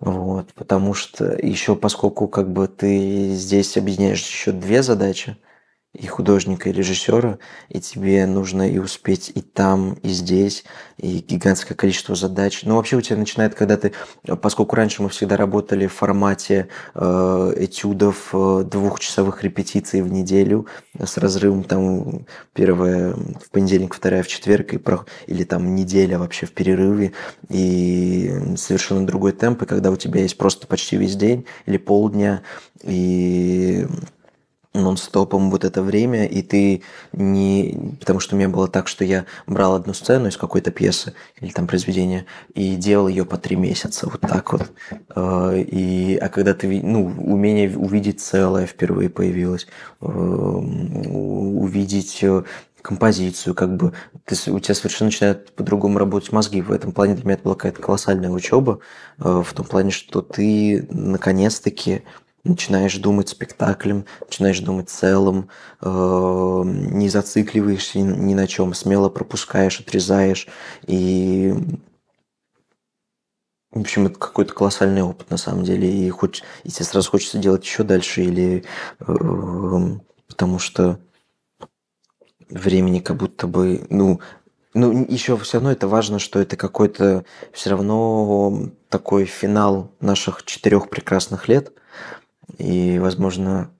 Вот, 0.00 0.52
потому 0.54 0.92
что 0.92 1.36
еще 1.40 1.76
поскольку 1.76 2.28
как 2.28 2.52
бы 2.52 2.68
ты 2.68 3.30
здесь 3.30 3.76
объединяешь 3.76 4.26
еще 4.26 4.52
две 4.52 4.82
задачи, 4.82 5.38
и 5.96 6.06
художника, 6.06 6.68
и 6.68 6.72
режиссера, 6.72 7.38
и 7.68 7.80
тебе 7.80 8.26
нужно 8.26 8.68
и 8.68 8.78
успеть 8.78 9.32
и 9.34 9.40
там, 9.40 9.94
и 10.02 10.08
здесь, 10.08 10.64
и 10.98 11.18
гигантское 11.18 11.76
количество 11.76 12.14
задач. 12.14 12.62
Но 12.64 12.76
вообще 12.76 12.96
у 12.96 13.00
тебя 13.00 13.16
начинает, 13.16 13.54
когда 13.54 13.76
ты, 13.76 13.92
поскольку 14.42 14.76
раньше 14.76 15.02
мы 15.02 15.08
всегда 15.08 15.36
работали 15.36 15.86
в 15.86 15.92
формате 15.92 16.68
э, 16.94 17.54
этюдов, 17.56 18.30
э, 18.32 18.64
двухчасовых 18.70 19.42
репетиций 19.42 20.02
в 20.02 20.12
неделю 20.12 20.66
с 20.98 21.16
разрывом 21.16 21.64
там 21.64 22.26
первая 22.52 23.14
в 23.14 23.50
понедельник, 23.50 23.94
вторая 23.94 24.22
в 24.22 24.28
четверг, 24.28 24.74
и 24.74 24.78
про, 24.78 25.06
или 25.26 25.44
там 25.44 25.74
неделя 25.74 26.18
вообще 26.18 26.46
в 26.46 26.52
перерыве, 26.52 27.12
и 27.48 28.32
совершенно 28.56 29.06
другой 29.06 29.32
темп, 29.32 29.62
и 29.62 29.66
когда 29.66 29.90
у 29.90 29.96
тебя 29.96 30.20
есть 30.22 30.36
просто 30.36 30.66
почти 30.66 30.96
весь 30.96 31.16
день 31.16 31.46
или 31.66 31.78
полдня, 31.78 32.42
и 32.82 33.86
нон-стопом 34.76 35.50
вот 35.50 35.64
это 35.64 35.82
время, 35.82 36.26
и 36.26 36.42
ты 36.42 36.82
не... 37.12 37.96
Потому 38.00 38.20
что 38.20 38.34
у 38.34 38.38
меня 38.38 38.48
было 38.48 38.68
так, 38.68 38.88
что 38.88 39.04
я 39.04 39.26
брал 39.46 39.74
одну 39.74 39.94
сцену 39.94 40.28
из 40.28 40.36
какой-то 40.36 40.70
пьесы 40.70 41.14
или 41.40 41.50
там 41.50 41.66
произведения 41.66 42.26
и 42.54 42.76
делал 42.76 43.08
ее 43.08 43.24
по 43.24 43.36
три 43.36 43.56
месяца, 43.56 44.08
вот 44.08 44.20
так 44.20 44.52
вот. 44.52 44.70
Э, 45.14 45.58
и, 45.58 46.16
а 46.16 46.28
когда 46.28 46.54
ты... 46.54 46.80
Ну, 46.82 47.06
умение 47.06 47.76
увидеть 47.76 48.20
целое 48.20 48.66
впервые 48.66 49.08
появилось, 49.08 49.66
э, 50.00 50.06
увидеть 50.06 52.18
э, 52.22 52.42
композицию, 52.82 53.54
как 53.54 53.76
бы 53.76 53.92
ты, 54.24 54.52
у 54.52 54.60
тебя 54.60 54.74
совершенно 54.74 55.08
начинают 55.08 55.52
по-другому 55.52 55.98
работать 55.98 56.32
мозги. 56.32 56.62
В 56.62 56.70
этом 56.70 56.92
плане 56.92 57.14
для 57.14 57.24
меня 57.24 57.34
это 57.34 57.42
была 57.42 57.54
какая-то 57.54 57.82
колоссальная 57.82 58.30
учеба, 58.30 58.78
в 59.18 59.46
том 59.54 59.66
плане, 59.66 59.90
что 59.90 60.22
ты 60.22 60.86
наконец-таки 60.90 62.02
начинаешь 62.48 62.96
думать 62.96 63.28
спектаклем, 63.28 64.06
начинаешь 64.20 64.60
думать 64.60 64.88
целым, 64.88 65.48
э, 65.80 66.62
не 66.64 67.08
зацикливаешься 67.08 68.00
ни 68.00 68.34
на 68.34 68.46
чем, 68.46 68.74
смело 68.74 69.08
пропускаешь, 69.08 69.80
отрезаешь. 69.80 70.48
И 70.86 71.54
в 73.72 73.80
общем, 73.80 74.06
это 74.06 74.18
какой-то 74.18 74.54
колоссальный 74.54 75.02
опыт 75.02 75.30
на 75.30 75.36
самом 75.36 75.62
деле. 75.62 75.90
И, 75.92 76.08
хоть, 76.08 76.42
и 76.64 76.70
тебе 76.70 76.84
сразу 76.86 77.10
хочется 77.10 77.38
делать 77.38 77.64
еще 77.64 77.82
дальше, 77.82 78.22
или 78.22 78.64
э, 79.00 79.98
потому 80.28 80.58
что 80.58 80.98
времени 82.48 83.00
как 83.00 83.16
будто 83.16 83.46
бы, 83.46 83.86
ну, 83.90 84.20
ну, 84.72 85.04
еще 85.08 85.36
все 85.38 85.58
равно 85.58 85.72
это 85.72 85.88
важно, 85.88 86.18
что 86.18 86.40
это 86.40 86.56
какой-то 86.56 87.24
все 87.52 87.70
равно 87.70 88.70
такой 88.88 89.24
финал 89.24 89.92
наших 90.00 90.44
четырех 90.44 90.88
прекрасных 90.88 91.48
лет– 91.48 91.72
и, 92.58 92.98
возможно, 92.98 93.72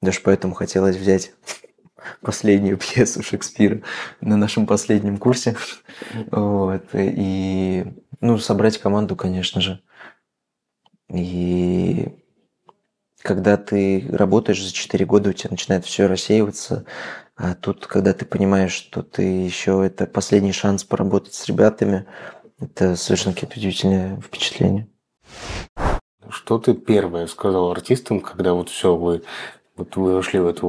даже 0.00 0.20
поэтому 0.20 0.54
хотелось 0.54 0.96
взять 0.96 1.32
последнюю 2.20 2.78
пьесу 2.78 3.22
Шекспира 3.22 3.82
на 4.20 4.36
нашем 4.36 4.66
последнем 4.66 5.18
курсе. 5.18 5.56
Вот. 6.30 6.84
И, 6.94 7.84
ну, 8.20 8.38
собрать 8.38 8.78
команду, 8.78 9.16
конечно 9.16 9.60
же. 9.60 9.80
И 11.08 12.08
когда 13.22 13.56
ты 13.56 14.06
работаешь 14.10 14.62
за 14.62 14.72
4 14.72 15.04
года, 15.04 15.30
у 15.30 15.32
тебя 15.32 15.50
начинает 15.50 15.84
все 15.84 16.06
рассеиваться. 16.06 16.84
А 17.36 17.54
тут, 17.54 17.86
когда 17.86 18.12
ты 18.12 18.24
понимаешь, 18.24 18.72
что 18.72 19.02
ты 19.02 19.22
еще 19.22 19.84
это 19.84 20.06
последний 20.06 20.52
шанс 20.52 20.84
поработать 20.84 21.34
с 21.34 21.46
ребятами, 21.46 22.06
это 22.58 22.96
совершенно 22.96 23.34
какие-то 23.34 23.58
удивительные 23.58 24.20
впечатления. 24.20 24.88
Что 26.30 26.58
ты 26.58 26.74
первое 26.74 27.26
сказал 27.26 27.70
артистам, 27.70 28.20
когда 28.20 28.54
вот 28.54 28.68
все, 28.68 28.94
вы, 28.94 29.22
вот 29.76 29.96
вы 29.96 30.14
вошли 30.14 30.38
в 30.38 30.46
этот 30.46 30.62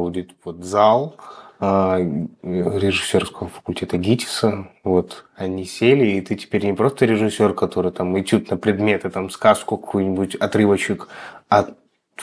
вот 0.44 0.64
зал 0.64 1.16
а, 1.60 2.00
режиссерского 2.42 3.50
факультета 3.50 3.98
ГИТИСа, 3.98 4.72
вот 4.84 5.26
они 5.36 5.66
сели, 5.66 6.18
и 6.18 6.22
ты 6.22 6.36
теперь 6.36 6.66
не 6.66 6.74
просто 6.74 7.06
режиссер, 7.06 7.54
который 7.54 7.92
там 7.92 8.20
этюд 8.20 8.50
на 8.50 8.58
предметы, 8.58 9.10
там 9.10 9.30
сказку 9.30 9.78
какую-нибудь, 9.78 10.36
отрывочек, 10.36 11.08
а 11.50 11.68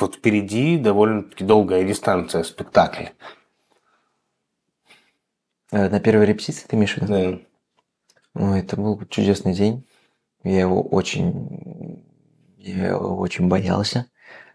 вот 0.01 0.17
впереди 0.17 0.77
довольно-таки 0.77 1.45
долгая 1.45 1.85
дистанция 1.85 2.43
спектакля. 2.43 3.13
Э, 5.71 5.89
на 5.89 6.01
первой 6.01 6.27
репетиции 6.27 6.67
ты 6.67 6.77
виду? 6.77 7.07
Да. 7.07 7.39
Ну, 8.35 8.57
это 8.57 8.77
был 8.77 9.01
чудесный 9.09 9.55
день. 9.55 9.85
Я 10.45 10.61
его 10.61 10.83
очень 10.83 12.05
я 12.59 12.99
очень 12.99 13.49
боялся, 13.49 14.07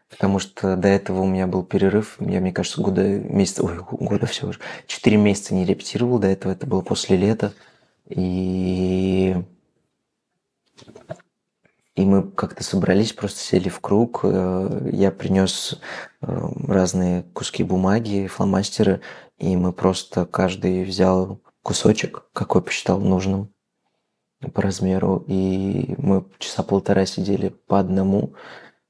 потому 0.09 0.39
что 0.39 0.75
до 0.75 0.87
этого 0.87 1.21
у 1.21 1.25
меня 1.25 1.47
был 1.47 1.63
перерыв. 1.63 2.17
Я, 2.19 2.39
мне 2.41 2.51
кажется, 2.51 2.81
года, 2.81 3.03
месяца, 3.03 3.63
ой, 3.63 3.77
года 3.77 4.25
всего 4.25 4.51
же. 4.51 4.59
Четыре 4.87 5.17
месяца 5.17 5.53
не 5.53 5.65
репетировал, 5.65 6.19
до 6.19 6.27
этого 6.27 6.51
это 6.51 6.67
было 6.67 6.81
после 6.81 7.17
лета. 7.17 7.53
И 8.09 9.35
и 11.95 12.05
мы 12.05 12.23
как-то 12.23 12.63
собрались, 12.63 13.13
просто 13.13 13.39
сели 13.39 13.69
в 13.69 13.79
круг. 13.79 14.21
Э, 14.23 14.89
я 14.91 15.11
принес 15.11 15.79
э, 16.21 16.47
разные 16.67 17.23
куски 17.33 17.63
бумаги, 17.63 18.25
фломастеры, 18.25 19.01
и 19.37 19.55
мы 19.55 19.71
просто 19.73 20.25
каждый 20.25 20.85
взял 20.85 21.39
кусочек, 21.61 22.23
какой 22.33 22.63
посчитал 22.63 22.99
нужным 22.99 23.53
по 24.49 24.61
размеру, 24.61 25.23
и 25.27 25.95
мы 25.97 26.25
часа 26.39 26.63
полтора 26.63 27.05
сидели 27.05 27.49
по 27.49 27.79
одному 27.79 28.33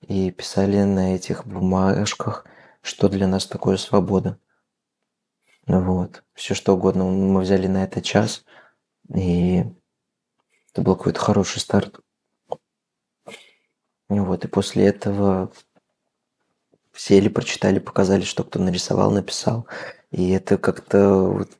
и 0.02 0.32
писали 0.32 0.84
на 0.84 1.16
этих 1.16 1.46
бумажках, 1.46 2.46
что 2.82 3.10
для 3.10 3.28
нас 3.28 3.46
такое 3.46 3.78
свобода. 3.78 4.38
Вот. 5.66 6.24
Все 6.34 6.54
что 6.54 6.76
угодно. 6.76 7.06
Мы 7.06 7.42
взяли 7.42 7.68
на 7.68 7.84
это 7.84 8.02
час, 8.02 8.44
и 9.14 9.64
это 10.72 10.82
был 10.82 10.96
какой-то 10.96 11.20
хороший 11.20 11.60
старт. 11.60 12.00
Вот, 14.10 14.46
и 14.46 14.48
после 14.48 14.86
этого 14.88 15.52
сели, 16.94 17.30
прочитали, 17.30 17.80
показали, 17.80 18.22
что 18.22 18.44
кто 18.44 18.60
нарисовал, 18.60 19.12
написал. 19.12 19.68
И 20.12 20.30
это 20.32 20.58
как-то 20.58 21.24
вот, 21.24 21.52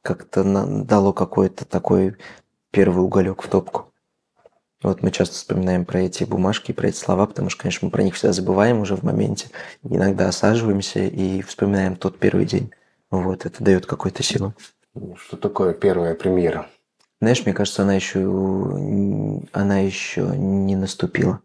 как-то 0.00 0.44
дало 0.84 1.12
какой-то 1.12 1.64
такой 1.64 2.16
первый 2.72 3.04
уголек 3.04 3.42
в 3.42 3.48
топку. 3.48 3.92
Вот 4.82 5.00
мы 5.02 5.12
часто 5.12 5.36
вспоминаем 5.36 5.84
про 5.84 6.00
эти 6.00 6.24
бумажки, 6.24 6.72
про 6.72 6.88
эти 6.88 6.96
слова, 6.96 7.26
потому 7.26 7.50
что, 7.50 7.62
конечно, 7.62 7.86
мы 7.86 7.92
про 7.92 8.02
них 8.02 8.16
всегда 8.16 8.32
забываем 8.32 8.80
уже 8.80 8.96
в 8.96 9.04
моменте. 9.04 9.48
Иногда 9.84 10.26
осаживаемся 10.28 11.04
и 11.04 11.40
вспоминаем 11.42 11.94
тот 11.94 12.18
первый 12.18 12.46
день. 12.46 12.72
Вот, 13.10 13.46
это 13.46 13.62
дает 13.62 13.86
какую-то 13.86 14.24
силу. 14.24 14.54
Что 15.16 15.36
такое 15.36 15.72
первая 15.72 16.14
премьера? 16.16 16.66
Знаешь, 17.20 17.44
мне 17.44 17.54
кажется, 17.54 17.82
она 17.82 17.94
еще, 17.94 18.18
она 19.52 19.78
еще 19.78 20.22
не 20.36 20.74
наступила. 20.74 21.40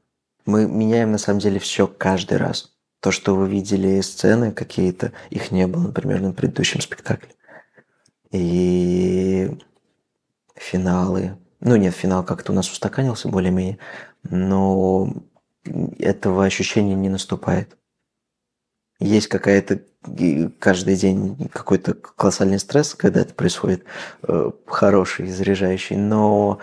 Мы 0.47 0.65
меняем 0.65 1.11
на 1.11 1.19
самом 1.19 1.39
деле 1.39 1.59
все 1.59 1.85
каждый 1.85 2.37
раз. 2.37 2.73
То, 3.01 3.11
что 3.11 3.35
вы 3.35 3.47
видели 3.47 4.01
сцены 4.01 4.51
какие-то, 4.51 5.11
их 5.29 5.51
не 5.51 5.67
было, 5.67 5.83
например, 5.83 6.21
на 6.21 6.33
предыдущем 6.33 6.81
спектакле. 6.81 7.29
И 8.31 9.55
финалы, 10.57 11.37
Ну 11.59 11.75
нет, 11.75 11.95
финал 11.95 12.23
как-то 12.23 12.51
у 12.51 12.55
нас 12.55 12.71
устаканился 12.71 13.29
более-менее, 13.29 13.79
но 14.23 15.13
этого 15.99 16.45
ощущения 16.45 16.95
не 16.95 17.09
наступает. 17.09 17.77
Есть 18.99 19.27
какая-то 19.27 19.81
каждый 20.59 20.95
день 20.95 21.49
какой-то 21.51 21.93
колоссальный 21.93 22.59
стресс, 22.59 22.95
когда 22.95 23.21
это 23.21 23.33
происходит, 23.33 23.83
э, 24.23 24.51
хороший, 24.65 25.29
заряжающий, 25.29 25.97
но 25.97 26.59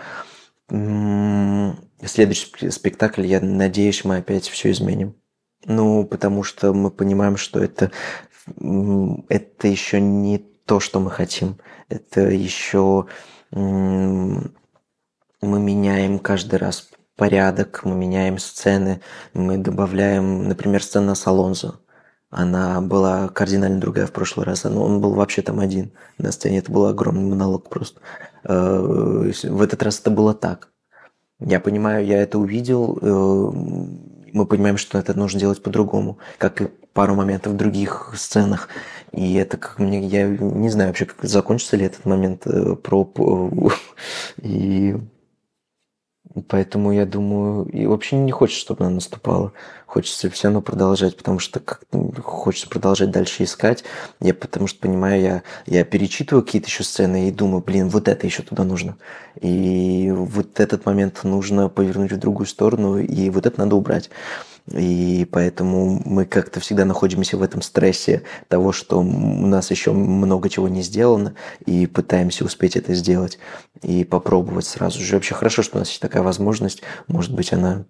следующий 0.69 2.71
спектакль, 2.71 3.25
я 3.25 3.39
надеюсь, 3.39 4.03
мы 4.03 4.17
опять 4.17 4.47
все 4.47 4.71
изменим. 4.71 5.15
Ну, 5.65 6.05
потому 6.05 6.43
что 6.43 6.73
мы 6.73 6.91
понимаем, 6.91 7.37
что 7.37 7.63
это, 7.63 7.91
это 9.29 9.67
еще 9.67 10.01
не 10.01 10.37
то, 10.37 10.79
что 10.79 10.99
мы 10.99 11.11
хотим. 11.11 11.57
Это 11.89 12.21
еще 12.21 13.07
мы 13.55 14.49
меняем 15.41 16.19
каждый 16.19 16.59
раз 16.59 16.89
порядок, 17.15 17.81
мы 17.85 17.95
меняем 17.95 18.37
сцены, 18.37 19.01
мы 19.33 19.57
добавляем, 19.57 20.47
например, 20.47 20.83
сцена 20.83 21.15
с 21.15 21.25
Алонзо. 21.25 21.79
Она 22.29 22.81
была 22.81 23.29
кардинально 23.29 23.79
другая 23.79 24.07
в 24.07 24.11
прошлый 24.11 24.45
раз. 24.45 24.65
Он 24.65 24.99
был 24.99 25.13
вообще 25.13 25.41
там 25.41 25.61
один 25.61 25.93
на 26.17 26.33
сцене. 26.33 26.57
Это 26.57 26.71
был 26.71 26.85
огромный 26.85 27.23
монолог 27.23 27.69
просто. 27.69 28.01
Э, 28.43 29.31
в 29.43 29.61
этот 29.61 29.81
раз 29.81 30.01
это 30.01 30.11
было 30.11 30.33
так. 30.33 30.69
Я 31.39 31.61
понимаю, 31.61 32.05
я 32.05 32.21
это 32.21 32.37
увидел. 32.37 32.99
Э, 34.35 34.37
мы 34.37 34.45
понимаем, 34.45 34.77
что 34.77 34.97
это 34.97 35.17
нужно 35.17 35.39
делать 35.39 35.63
по-другому, 35.63 36.17
как 36.37 36.61
и 36.61 36.67
пару 36.93 37.15
моментов 37.15 37.53
в 37.53 37.57
других 37.57 38.13
сценах. 38.15 38.69
И 39.11 39.35
это 39.35 39.57
как 39.57 39.79
мне, 39.79 40.05
я 40.05 40.27
не 40.27 40.69
знаю 40.69 40.89
вообще, 40.89 41.05
как 41.05 41.23
закончится 41.23 41.77
ли 41.77 41.85
этот 41.85 42.05
момент 42.05 42.45
э, 42.45 42.75
проб. 42.75 43.19
И 44.41 44.95
Поэтому 46.49 46.91
я 46.91 47.05
думаю, 47.05 47.65
и 47.65 47.85
вообще 47.85 48.17
не 48.17 48.31
хочется, 48.31 48.61
чтобы 48.61 48.85
она 48.85 48.95
наступала. 48.95 49.53
Хочется 49.85 50.29
все 50.29 50.47
равно 50.47 50.61
продолжать, 50.61 51.15
потому 51.15 51.39
что 51.39 51.61
как 51.61 51.83
хочется 52.21 52.67
продолжать 52.67 53.11
дальше 53.11 53.43
искать. 53.43 53.85
Я 54.19 54.33
потому 54.33 54.67
что 54.67 54.79
понимаю, 54.81 55.21
я, 55.21 55.43
я 55.65 55.85
перечитываю 55.85 56.43
какие-то 56.43 56.67
еще 56.67 56.83
сцены 56.83 57.29
и 57.29 57.31
думаю, 57.31 57.63
блин, 57.63 57.87
вот 57.87 58.09
это 58.09 58.27
еще 58.27 58.43
туда 58.43 58.65
нужно. 58.65 58.97
И 59.39 60.11
вот 60.13 60.59
этот 60.59 60.85
момент 60.85 61.23
нужно 61.23 61.69
повернуть 61.69 62.11
в 62.11 62.17
другую 62.17 62.47
сторону, 62.47 62.97
и 62.97 63.29
вот 63.29 63.45
это 63.45 63.59
надо 63.59 63.77
убрать. 63.77 64.09
И 64.73 65.27
поэтому 65.31 66.01
мы 66.05 66.25
как-то 66.25 66.59
всегда 66.59 66.85
находимся 66.85 67.37
в 67.37 67.43
этом 67.43 67.61
стрессе 67.61 68.23
того, 68.47 68.71
что 68.71 68.99
у 68.99 69.03
нас 69.03 69.69
еще 69.69 69.91
много 69.91 70.49
чего 70.49 70.67
не 70.67 70.81
сделано, 70.81 71.35
и 71.65 71.85
пытаемся 71.85 72.45
успеть 72.45 72.75
это 72.75 72.95
сделать 72.95 73.37
и 73.83 74.03
попробовать 74.03 74.65
сразу 74.65 74.99
же. 74.99 75.15
Вообще 75.15 75.35
хорошо, 75.35 75.61
что 75.61 75.77
у 75.77 75.79
нас 75.79 75.89
есть 75.89 76.01
такая 76.01 76.23
возможность. 76.23 76.81
Может 77.07 77.33
быть, 77.35 77.53
она 77.53 77.85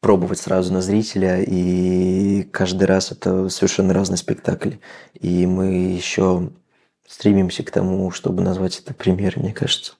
пробовать 0.00 0.38
сразу 0.38 0.72
на 0.72 0.80
зрителя, 0.80 1.42
и 1.42 2.42
каждый 2.44 2.84
раз 2.84 3.12
это 3.12 3.48
совершенно 3.48 3.92
разный 3.92 4.18
спектакль. 4.18 4.72
И 5.14 5.46
мы 5.46 5.94
еще 5.94 6.50
стремимся 7.06 7.62
к 7.62 7.70
тому, 7.70 8.10
чтобы 8.10 8.42
назвать 8.42 8.78
это 8.78 8.94
премьерой, 8.94 9.42
мне 9.42 9.52
кажется. 9.52 9.94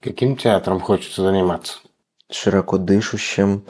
Каким 0.00 0.36
театром 0.36 0.80
хочется 0.80 1.22
заниматься? 1.22 1.78
Широко 2.30 2.78
дышащим, 2.78 3.64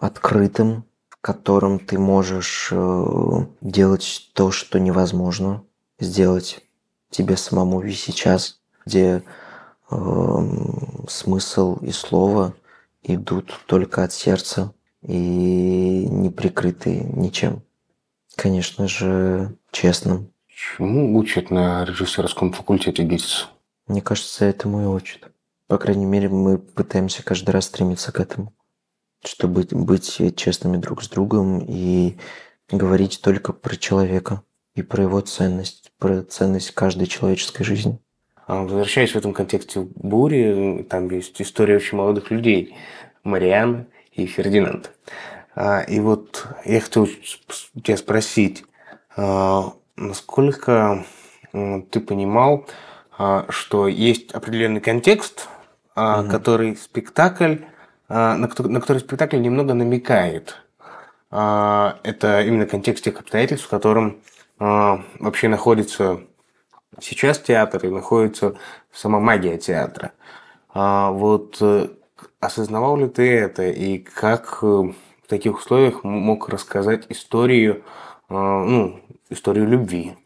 открытым, 0.00 0.84
в 1.08 1.16
котором 1.20 1.78
ты 1.78 1.98
можешь 1.98 2.68
э, 2.72 3.46
делать 3.60 4.30
то, 4.34 4.50
что 4.50 4.80
невозможно 4.80 5.62
сделать 5.98 6.60
тебе 7.10 7.36
самому 7.36 7.82
и 7.82 7.92
сейчас, 7.92 8.60
где 8.84 9.22
э, 9.90 9.94
смысл 11.08 11.76
и 11.82 11.92
слово 11.92 12.54
идут 13.02 13.60
только 13.66 14.04
от 14.04 14.12
сердца 14.12 14.72
и 15.02 16.06
не 16.10 16.30
прикрыты 16.30 17.00
ничем. 17.14 17.62
Конечно 18.36 18.88
же, 18.88 19.56
честным. 19.70 20.30
Чему 20.48 21.16
учат 21.16 21.50
на 21.50 21.84
режиссерском 21.84 22.52
факультете 22.52 23.02
ГИТИС? 23.02 23.48
Мне 23.88 24.00
кажется, 24.00 24.44
этому 24.44 24.82
и 24.82 24.86
учат. 24.86 25.31
По 25.72 25.78
крайней 25.78 26.04
мере, 26.04 26.28
мы 26.28 26.58
пытаемся 26.58 27.24
каждый 27.24 27.52
раз 27.52 27.64
стремиться 27.64 28.12
к 28.12 28.20
этому, 28.20 28.52
чтобы 29.24 29.66
быть 29.70 30.20
честными 30.36 30.76
друг 30.76 31.02
с 31.02 31.08
другом 31.08 31.64
и 31.66 32.18
говорить 32.70 33.22
только 33.22 33.54
про 33.54 33.74
человека 33.76 34.42
и 34.74 34.82
про 34.82 35.04
его 35.04 35.20
ценность, 35.22 35.90
про 35.98 36.24
ценность 36.24 36.72
каждой 36.72 37.06
человеческой 37.06 37.64
жизни. 37.64 37.98
А, 38.46 38.64
возвращаясь 38.64 39.12
в 39.12 39.16
этом 39.16 39.32
контексте 39.32 39.80
бури, 39.80 40.86
там 40.90 41.08
есть 41.08 41.40
история 41.40 41.76
очень 41.76 41.96
молодых 41.96 42.30
людей. 42.30 42.76
Мариан 43.24 43.86
и 44.12 44.26
Фердинанд. 44.26 44.92
А, 45.54 45.80
и 45.80 46.00
вот 46.00 46.48
я 46.66 46.80
хотел 46.80 47.08
тебя 47.82 47.96
спросить, 47.96 48.62
а, 49.16 49.72
насколько 49.96 51.06
ты 51.50 52.00
понимал, 52.00 52.66
что 53.48 53.88
есть 53.88 54.32
определенный 54.32 54.80
контекст, 54.80 55.48
угу. 55.96 56.30
который 56.30 56.76
спектакль, 56.76 57.56
а, 58.08 58.36
на 58.36 58.48
который 58.48 58.98
спектакль 58.98 59.40
немного 59.40 59.74
намекает. 59.74 60.62
А, 61.30 61.98
это 62.02 62.42
именно 62.42 62.66
контекст 62.66 63.04
тех 63.04 63.18
обстоятельств, 63.20 63.66
в 63.66 63.70
котором 63.70 64.20
вообще 64.58 65.48
находится 65.48 66.20
сейчас 67.00 67.40
театр 67.40 67.84
и 67.84 67.90
находится 67.90 68.54
сама 68.92 69.18
магия 69.18 69.58
театра. 69.58 70.12
Вот 70.72 71.56
э, 71.60 71.88
осознавал 72.38 72.96
ли 72.96 73.08
ты 73.08 73.28
это 73.28 73.64
и 73.64 73.98
как 73.98 74.60
э, 74.62 74.66
в 74.66 74.94
таких 75.26 75.58
условиях 75.58 76.04
мог 76.04 76.48
рассказать 76.48 77.06
историю, 77.08 77.82
ну, 78.28 79.00
историю 79.30 79.66
любви? 79.66 80.16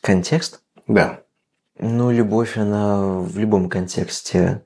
Контекст? 0.00 0.62
Да. 0.86 1.20
Ну, 1.78 2.10
любовь, 2.10 2.56
она 2.56 3.18
в 3.18 3.36
любом 3.38 3.68
контексте 3.68 4.62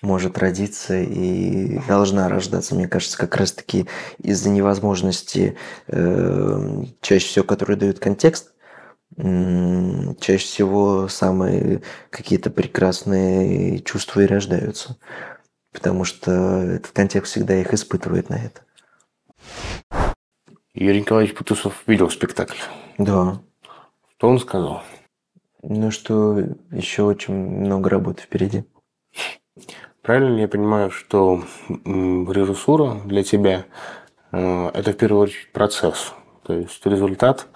может 0.00 0.38
родиться 0.38 1.00
и 1.00 1.78
должна 1.86 2.28
рождаться, 2.28 2.74
мне 2.74 2.88
кажется, 2.88 3.16
как 3.16 3.36
раз-таки 3.36 3.86
из-за 4.18 4.50
невозможности 4.50 5.56
э, 5.86 6.82
чаще 7.00 7.26
всего, 7.26 7.44
которые 7.44 7.76
дают 7.76 7.98
контекст, 8.00 8.52
э, 9.16 10.14
чаще 10.20 10.44
всего 10.44 11.08
самые 11.08 11.82
какие-то 12.10 12.50
прекрасные 12.50 13.80
чувства 13.80 14.20
и 14.20 14.26
рождаются, 14.26 14.96
потому 15.72 16.04
что 16.04 16.30
этот 16.30 16.92
контекст 16.92 17.32
всегда 17.32 17.54
их 17.56 17.72
испытывает 17.72 18.28
на 18.28 18.34
это. 18.34 18.60
Юрий 20.74 21.00
Николаевич 21.00 21.36
Путусов 21.36 21.82
видел 21.86 22.10
спектакль? 22.10 22.58
Да. 22.98 23.40
Что 24.16 24.28
он 24.28 24.38
сказал? 24.38 24.82
Ну, 25.62 25.90
что 25.90 26.38
еще 26.70 27.02
очень 27.02 27.34
много 27.34 27.88
работы 27.88 28.22
впереди. 28.22 28.64
Правильно 30.02 30.34
ли 30.34 30.42
я 30.42 30.48
понимаю, 30.48 30.90
что 30.90 31.44
режиссура 31.68 33.00
для 33.04 33.22
тебя 33.22 33.66
э, 34.32 34.68
это 34.74 34.92
в 34.92 34.96
первую 34.96 35.22
очередь 35.22 35.52
процесс, 35.52 36.12
то 36.42 36.54
есть 36.54 36.84
результат 36.84 37.46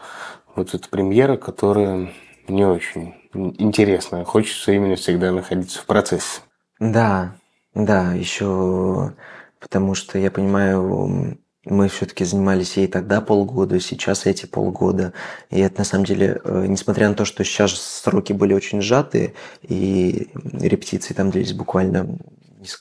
вот 0.55 0.73
эта 0.73 0.89
премьера, 0.89 1.37
которая 1.37 2.13
не 2.47 2.65
очень 2.65 3.15
интересная. 3.35 4.25
Хочется 4.25 4.71
именно 4.73 4.95
всегда 4.95 5.33
находиться 5.33 5.81
в 5.81 5.87
процессе. 5.87 6.41
Да, 6.79 7.35
да, 7.75 8.13
еще 8.13 9.13
потому 9.59 9.95
что 9.95 10.19
я 10.19 10.31
понимаю, 10.31 11.39
мы 11.67 11.89
все-таки 11.89 12.25
занимались 12.25 12.77
ей 12.77 12.87
тогда 12.87 13.21
полгода, 13.21 13.79
сейчас 13.81 14.25
эти 14.27 14.47
полгода. 14.47 15.13
И 15.51 15.61
это 15.61 15.81
на 15.81 15.85
самом 15.85 16.05
деле, 16.05 16.41
э, 16.45 16.67
несмотря 16.69 17.09
на 17.09 17.15
то, 17.15 17.25
что 17.25 17.45
сейчас 17.45 17.73
сроки 17.73 18.33
были 18.33 18.55
очень 18.55 18.81
сжатые, 18.81 19.35
и 19.63 20.29
репетиции 20.53 21.13
там 21.13 21.31
длились 21.31 21.53
буквально 21.53 22.19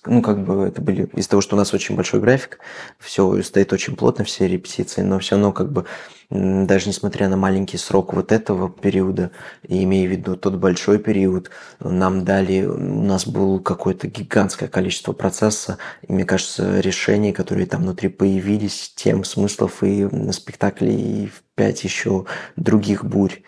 ну, 0.06 0.21
как 0.21 0.43
бы 0.43 0.65
это 0.65 0.82
были 0.82 1.10
из-за 1.13 1.30
того, 1.30 1.41
что 1.41 1.56
у 1.56 1.60
нас 1.60 1.74
очень 1.74 1.95
большой 1.95 2.19
график, 2.19 2.60
все 3.00 3.41
стоит 3.43 3.74
очень 3.74 3.95
плотно, 3.95 4.26
все 4.26 4.48
репетиции, 4.48 5.02
но 5.02 5.19
все 5.19 5.36
равно 5.36 5.52
как 5.52 5.71
бы 5.71 5.86
даже 6.30 6.88
несмотря 6.88 7.30
на 7.30 7.38
маленький 7.38 7.78
срок 7.78 8.13
вот 8.13 8.32
этого 8.32 8.69
периода, 8.69 9.32
и 9.67 9.84
имея 9.84 10.08
в 10.08 10.12
виду 10.12 10.36
тот 10.36 10.56
большой 10.56 10.98
период, 11.00 11.52
нам 11.80 12.26
дали, 12.26 12.65
у 12.65 13.04
нас 13.04 13.28
было 13.28 13.60
какое-то 13.60 14.08
гигантское 14.08 14.69
количество 14.69 15.13
процесса, 15.13 15.78
и 16.08 16.12
мне 16.12 16.26
кажется, 16.26 16.80
решений, 16.80 17.32
которые 17.32 17.67
там 17.67 17.84
внутри 17.84 18.10
появились, 18.10 18.91
тем 18.95 19.24
смыслов 19.24 19.84
и 19.84 20.06
на 20.06 20.34
спектакле, 20.34 20.93
и 20.93 21.32
пять 21.56 21.84
еще 21.84 22.26
других 22.56 23.06
бурь. 23.06 23.41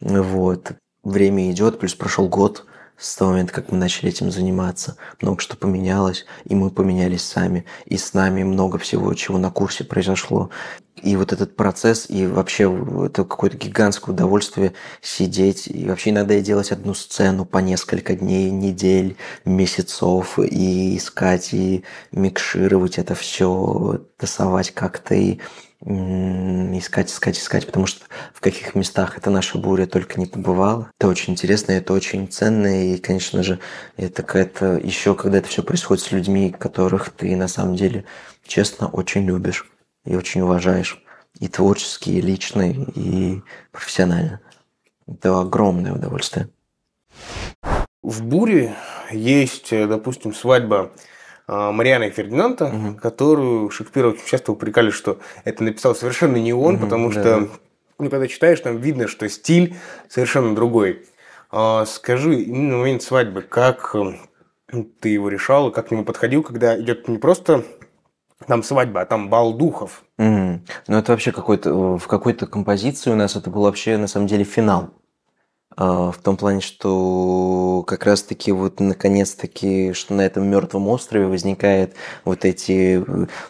Вот. 0.00 0.72
Время 1.02 1.50
идет, 1.50 1.78
плюс 1.78 1.94
прошел 1.94 2.28
год, 2.28 2.66
с 2.96 3.16
того 3.16 3.32
момента, 3.32 3.52
как 3.52 3.72
мы 3.72 3.78
начали 3.78 4.08
этим 4.08 4.30
заниматься. 4.30 4.96
Много 5.20 5.40
что 5.40 5.56
поменялось, 5.56 6.26
и 6.44 6.54
мы 6.54 6.70
поменялись 6.70 7.22
сами, 7.22 7.64
и 7.86 7.96
с 7.96 8.14
нами 8.14 8.44
много 8.44 8.78
всего, 8.78 9.12
чего 9.14 9.38
на 9.38 9.50
курсе 9.50 9.84
произошло. 9.84 10.50
И 11.02 11.16
вот 11.16 11.32
этот 11.32 11.56
процесс, 11.56 12.06
и 12.08 12.26
вообще 12.26 12.64
это 13.04 13.24
какое-то 13.24 13.56
гигантское 13.56 14.14
удовольствие 14.14 14.74
сидеть. 15.02 15.66
И 15.66 15.86
вообще 15.86 16.10
иногда 16.10 16.34
и 16.34 16.42
делать 16.42 16.70
одну 16.70 16.94
сцену 16.94 17.44
по 17.44 17.58
несколько 17.58 18.14
дней, 18.14 18.50
недель, 18.50 19.16
месяцев, 19.44 20.38
и 20.38 20.96
искать, 20.96 21.52
и 21.52 21.84
микшировать 22.12 22.98
это 22.98 23.14
все, 23.14 24.02
тасовать 24.16 24.70
как-то, 24.70 25.14
и 25.14 25.40
искать, 25.84 27.10
искать, 27.10 27.38
искать, 27.38 27.66
потому 27.66 27.86
что 27.86 28.06
в 28.32 28.40
каких 28.40 28.74
местах 28.74 29.18
эта 29.18 29.30
наша 29.30 29.58
буря 29.58 29.86
только 29.86 30.18
не 30.18 30.26
побывала. 30.26 30.90
Это 30.98 31.08
очень 31.08 31.34
интересно, 31.34 31.72
это 31.72 31.92
очень 31.92 32.28
ценно, 32.28 32.92
и, 32.92 32.96
конечно 32.98 33.42
же, 33.42 33.60
это 33.96 34.22
какая-то 34.22 34.76
еще, 34.76 35.14
когда 35.14 35.38
это 35.38 35.48
все 35.48 35.62
происходит 35.62 36.02
с 36.02 36.12
людьми, 36.12 36.50
которых 36.50 37.10
ты 37.10 37.36
на 37.36 37.48
самом 37.48 37.76
деле 37.76 38.04
честно 38.46 38.88
очень 38.88 39.26
любишь 39.26 39.70
и 40.04 40.16
очень 40.16 40.40
уважаешь. 40.40 41.00
И 41.40 41.48
творчески, 41.48 42.10
и 42.10 42.20
лично, 42.20 42.70
и 42.70 43.42
профессионально. 43.72 44.40
Это 45.08 45.40
огромное 45.40 45.92
удовольствие. 45.92 46.48
В 48.02 48.22
«Буре» 48.22 48.76
есть, 49.10 49.70
допустим, 49.70 50.32
свадьба 50.32 50.92
Мариана 51.46 52.04
и 52.04 52.10
Фердинанда, 52.10 52.66
угу. 52.66 52.94
которую 52.94 53.70
Шекспир 53.70 54.06
очень 54.06 54.26
часто 54.26 54.52
упрекали, 54.52 54.90
что 54.90 55.18
это 55.44 55.62
написал 55.62 55.94
совершенно 55.94 56.36
не 56.36 56.52
он, 56.52 56.76
угу, 56.76 56.84
потому 56.84 57.12
да. 57.12 57.20
что, 57.20 57.48
ну, 57.98 58.10
когда 58.10 58.26
читаешь, 58.28 58.60
там 58.60 58.78
видно, 58.78 59.08
что 59.08 59.28
стиль 59.28 59.76
совершенно 60.08 60.54
другой. 60.54 61.04
А, 61.50 61.84
скажи, 61.86 62.42
именно 62.42 62.76
в 62.76 62.80
момент 62.80 63.02
свадьбы, 63.02 63.42
как 63.42 63.94
ты 65.00 65.08
его 65.08 65.28
решал, 65.28 65.70
как 65.70 65.88
к 65.88 65.90
нему 65.90 66.04
подходил, 66.04 66.42
когда 66.42 66.80
идет 66.80 67.08
не 67.08 67.18
просто 67.18 67.64
там 68.46 68.62
свадьба, 68.62 69.02
а 69.02 69.06
там 69.06 69.30
бал 69.30 69.54
духов. 69.54 70.02
Mm. 70.18 70.60
Ну, 70.88 70.96
это 70.96 71.12
вообще 71.12 71.32
какой-то 71.32 71.96
в 71.98 72.06
какой-то 72.06 72.46
композиции 72.46 73.10
у 73.10 73.16
нас 73.16 73.36
это 73.36 73.50
был 73.50 73.62
вообще 73.62 73.96
на 73.96 74.06
самом 74.06 74.26
деле 74.26 74.44
финал. 74.44 74.90
А, 75.76 76.12
в 76.12 76.18
том 76.18 76.36
плане, 76.36 76.60
что 76.60 77.84
как 77.86 78.04
раз-таки 78.04 78.52
вот 78.52 78.80
наконец-таки, 78.80 79.92
что 79.92 80.14
на 80.14 80.22
этом 80.22 80.46
мертвом 80.46 80.88
острове 80.88 81.26
возникает 81.26 81.94
вот 82.24 82.44
эти 82.44 83.04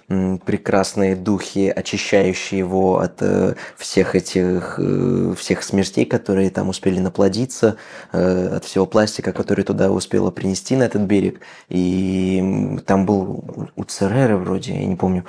прекрасные 0.08 1.16
духи, 1.16 1.68
очищающие 1.68 2.58
его 2.58 2.98
от 2.98 3.20
э, 3.20 3.54
всех 3.76 4.14
этих 4.14 4.76
э, 4.78 5.34
всех 5.36 5.62
смертей, 5.62 6.06
которые 6.06 6.50
там 6.50 6.68
успели 6.68 6.98
наплодиться, 6.98 7.76
э, 8.12 8.56
от 8.56 8.64
всего 8.64 8.86
пластика, 8.86 9.32
который 9.32 9.64
туда 9.64 9.90
успело 9.90 10.30
принести 10.30 10.76
на 10.76 10.84
этот 10.84 11.02
берег. 11.02 11.40
И 11.68 12.78
там 12.86 13.06
был 13.06 13.70
у 13.76 13.84
Цереры 13.84 14.36
вроде, 14.36 14.74
я 14.74 14.86
не 14.86 14.96
помню, 14.96 15.24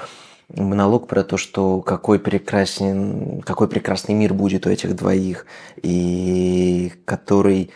монолог 0.49 1.07
про 1.07 1.23
то, 1.23 1.37
что 1.37 1.81
какой 1.81 2.19
прекрасен, 2.19 3.41
какой 3.41 3.67
прекрасный 3.67 4.15
мир 4.15 4.33
будет 4.33 4.65
у 4.67 4.69
этих 4.69 4.95
двоих, 4.95 5.45
и 5.81 6.93
который 7.05 7.71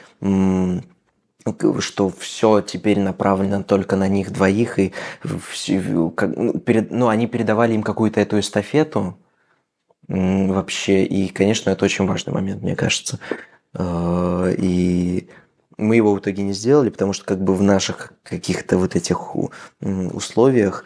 что 1.80 2.10
все 2.10 2.62
теперь 2.62 3.00
направлено 3.00 3.64
только 3.64 3.96
на 3.96 4.08
них 4.08 4.32
двоих, 4.32 4.78
и 4.78 4.94
ну, 5.24 6.12
перед, 6.60 6.92
ну, 6.92 7.08
они 7.08 7.28
передавали 7.28 7.74
им 7.74 7.82
какую-то 7.82 8.20
эту 8.20 8.40
эстафету 8.40 9.18
вообще, 10.08 11.06
и, 11.06 11.30
конечно, 11.30 11.70
это 11.70 11.86
очень 11.86 12.06
важный 12.06 12.34
момент, 12.34 12.62
мне 12.62 12.76
кажется. 12.76 13.20
А, 13.74 14.50
и 14.50 15.30
мы 15.80 15.96
его 15.96 16.14
в 16.14 16.20
итоге 16.20 16.44
не 16.44 16.54
сделали, 16.54 16.90
потому 16.90 17.14
что 17.14 17.26
как 17.26 17.42
бы 17.42 17.56
в 17.56 17.64
наших 17.64 18.14
каких-то 18.24 18.78
вот 18.78 18.96
этих 18.96 19.36
условиях 19.82 20.84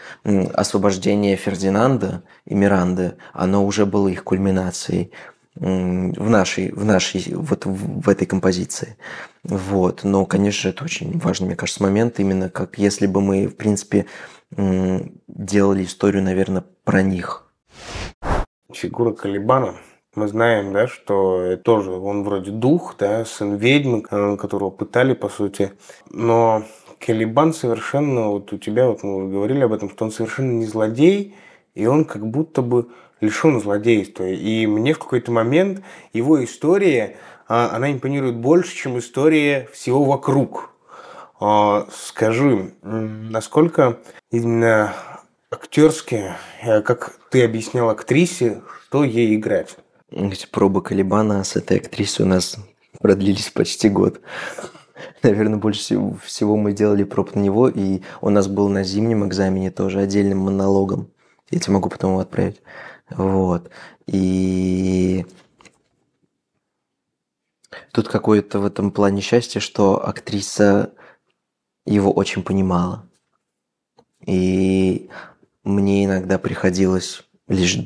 освобождение 0.54 1.36
Фердинанда 1.36 2.24
и 2.46 2.54
Миранды, 2.54 3.16
оно 3.34 3.66
уже 3.66 3.86
было 3.86 4.08
их 4.08 4.24
кульминацией 4.24 5.12
в 5.56 6.30
нашей, 6.30 6.72
в 6.72 6.86
нашей, 6.86 7.34
вот 7.36 7.66
в 7.66 8.10
этой 8.10 8.26
композиции. 8.26 8.98
Вот. 9.44 10.04
Но, 10.04 10.26
конечно, 10.26 10.70
это 10.70 10.84
очень 10.84 11.18
важный, 11.20 11.48
мне 11.48 11.56
кажется, 11.56 11.84
момент, 11.84 12.20
именно 12.20 12.50
как 12.50 12.78
если 12.78 13.08
бы 13.08 13.22
мы, 13.22 13.48
в 13.48 13.56
принципе, 13.56 14.06
делали 14.52 15.84
историю, 15.84 16.24
наверное, 16.24 16.64
про 16.84 17.02
них. 17.02 17.52
Фигура 18.72 19.14
Калибана 19.14 19.76
мы 20.15 20.28
знаем, 20.28 20.73
да, 20.73 20.88
что 20.88 21.58
тоже 21.63 21.91
он 21.91 22.23
вроде 22.23 22.52
дух, 22.52 22.95
да, 22.99 23.26
сын 23.26 23.56
ведьмы, 23.56 24.04
э, 24.10 24.38
которого 24.38 24.69
пытали, 24.69 25.13
по 25.13 25.30
сути. 25.30 25.73
Но 26.10 26.63
Келебан 26.99 27.54
совершенно, 27.54 28.30
вот 28.30 28.54
у 28.54 28.58
тебя, 28.58 28.88
вот 28.88 29.04
мы 29.04 29.30
говорили 29.30 29.62
об 29.62 29.73
этом, 29.73 29.89
что 29.89 30.06
он 30.06 30.12
совершенно 30.12 30.52
не 30.52 30.65
злодей, 30.65 31.36
и 31.76 31.86
он 31.86 32.06
как 32.06 32.26
будто 32.28 32.62
бы 32.62 32.89
лишен 33.21 33.60
злодейства. 33.60 34.26
И 34.26 34.67
мне 34.67 34.93
в 34.93 34.99
какой-то 34.99 35.32
момент 35.32 35.82
его 36.13 36.43
история, 36.43 37.17
а, 37.47 37.76
она 37.76 37.91
импонирует 37.91 38.36
больше, 38.36 38.76
чем 38.76 38.99
история 38.99 39.67
всего 39.73 40.04
вокруг. 40.04 40.69
А, 41.39 41.88
скажи, 41.91 42.73
насколько 42.82 43.99
именно 44.32 44.93
актерски, 45.49 46.34
э, 46.62 46.82
как 46.82 47.17
ты 47.30 47.43
объяснял 47.43 47.89
актрисе, 47.89 48.62
что 48.88 49.04
ей 49.04 49.36
играть? 49.36 49.78
Эти 50.15 50.45
пробы 50.45 50.84
Калибана 50.84 51.43
с 51.43 51.56
этой 51.56 51.78
актрисой 51.78 52.28
у 52.28 52.30
нас 52.30 52.58
продлились 52.99 53.49
почти 53.49 53.89
год. 53.89 54.21
Наверное, 55.23 55.58
больше 55.58 55.82
всего 56.23 56.56
мы 56.56 56.73
делали 56.73 57.04
проб 57.04 57.34
на 57.34 57.39
него, 57.39 57.67
и 57.67 58.02
у 58.21 58.30
нас 58.30 58.47
был 58.47 58.69
на 58.69 58.84
зимнем 58.84 59.28
экзамене 59.28 59.71
тоже 59.71 59.99
отдельным 60.02 60.38
монологом. 60.38 61.10
Я 61.49 61.60
тебе 61.60 61.73
могу 61.73 61.89
потом 61.89 62.12
его 62.12 62.19
отправить. 62.19 62.62
Вот. 63.10 63.71
И 64.06 65.26
тут 67.91 68.08
какое-то 68.08 68.60
в 68.60 68.65
этом 68.65 68.91
плане 68.91 69.21
счастье, 69.21 69.60
что 69.60 70.08
актриса 70.08 70.93
его 71.86 72.12
очень 72.12 72.43
понимала. 72.43 73.10
И 74.28 75.10
мне 75.63 76.06
иногда 76.06 76.38
приходилось 76.38 77.23
лишь 77.47 77.80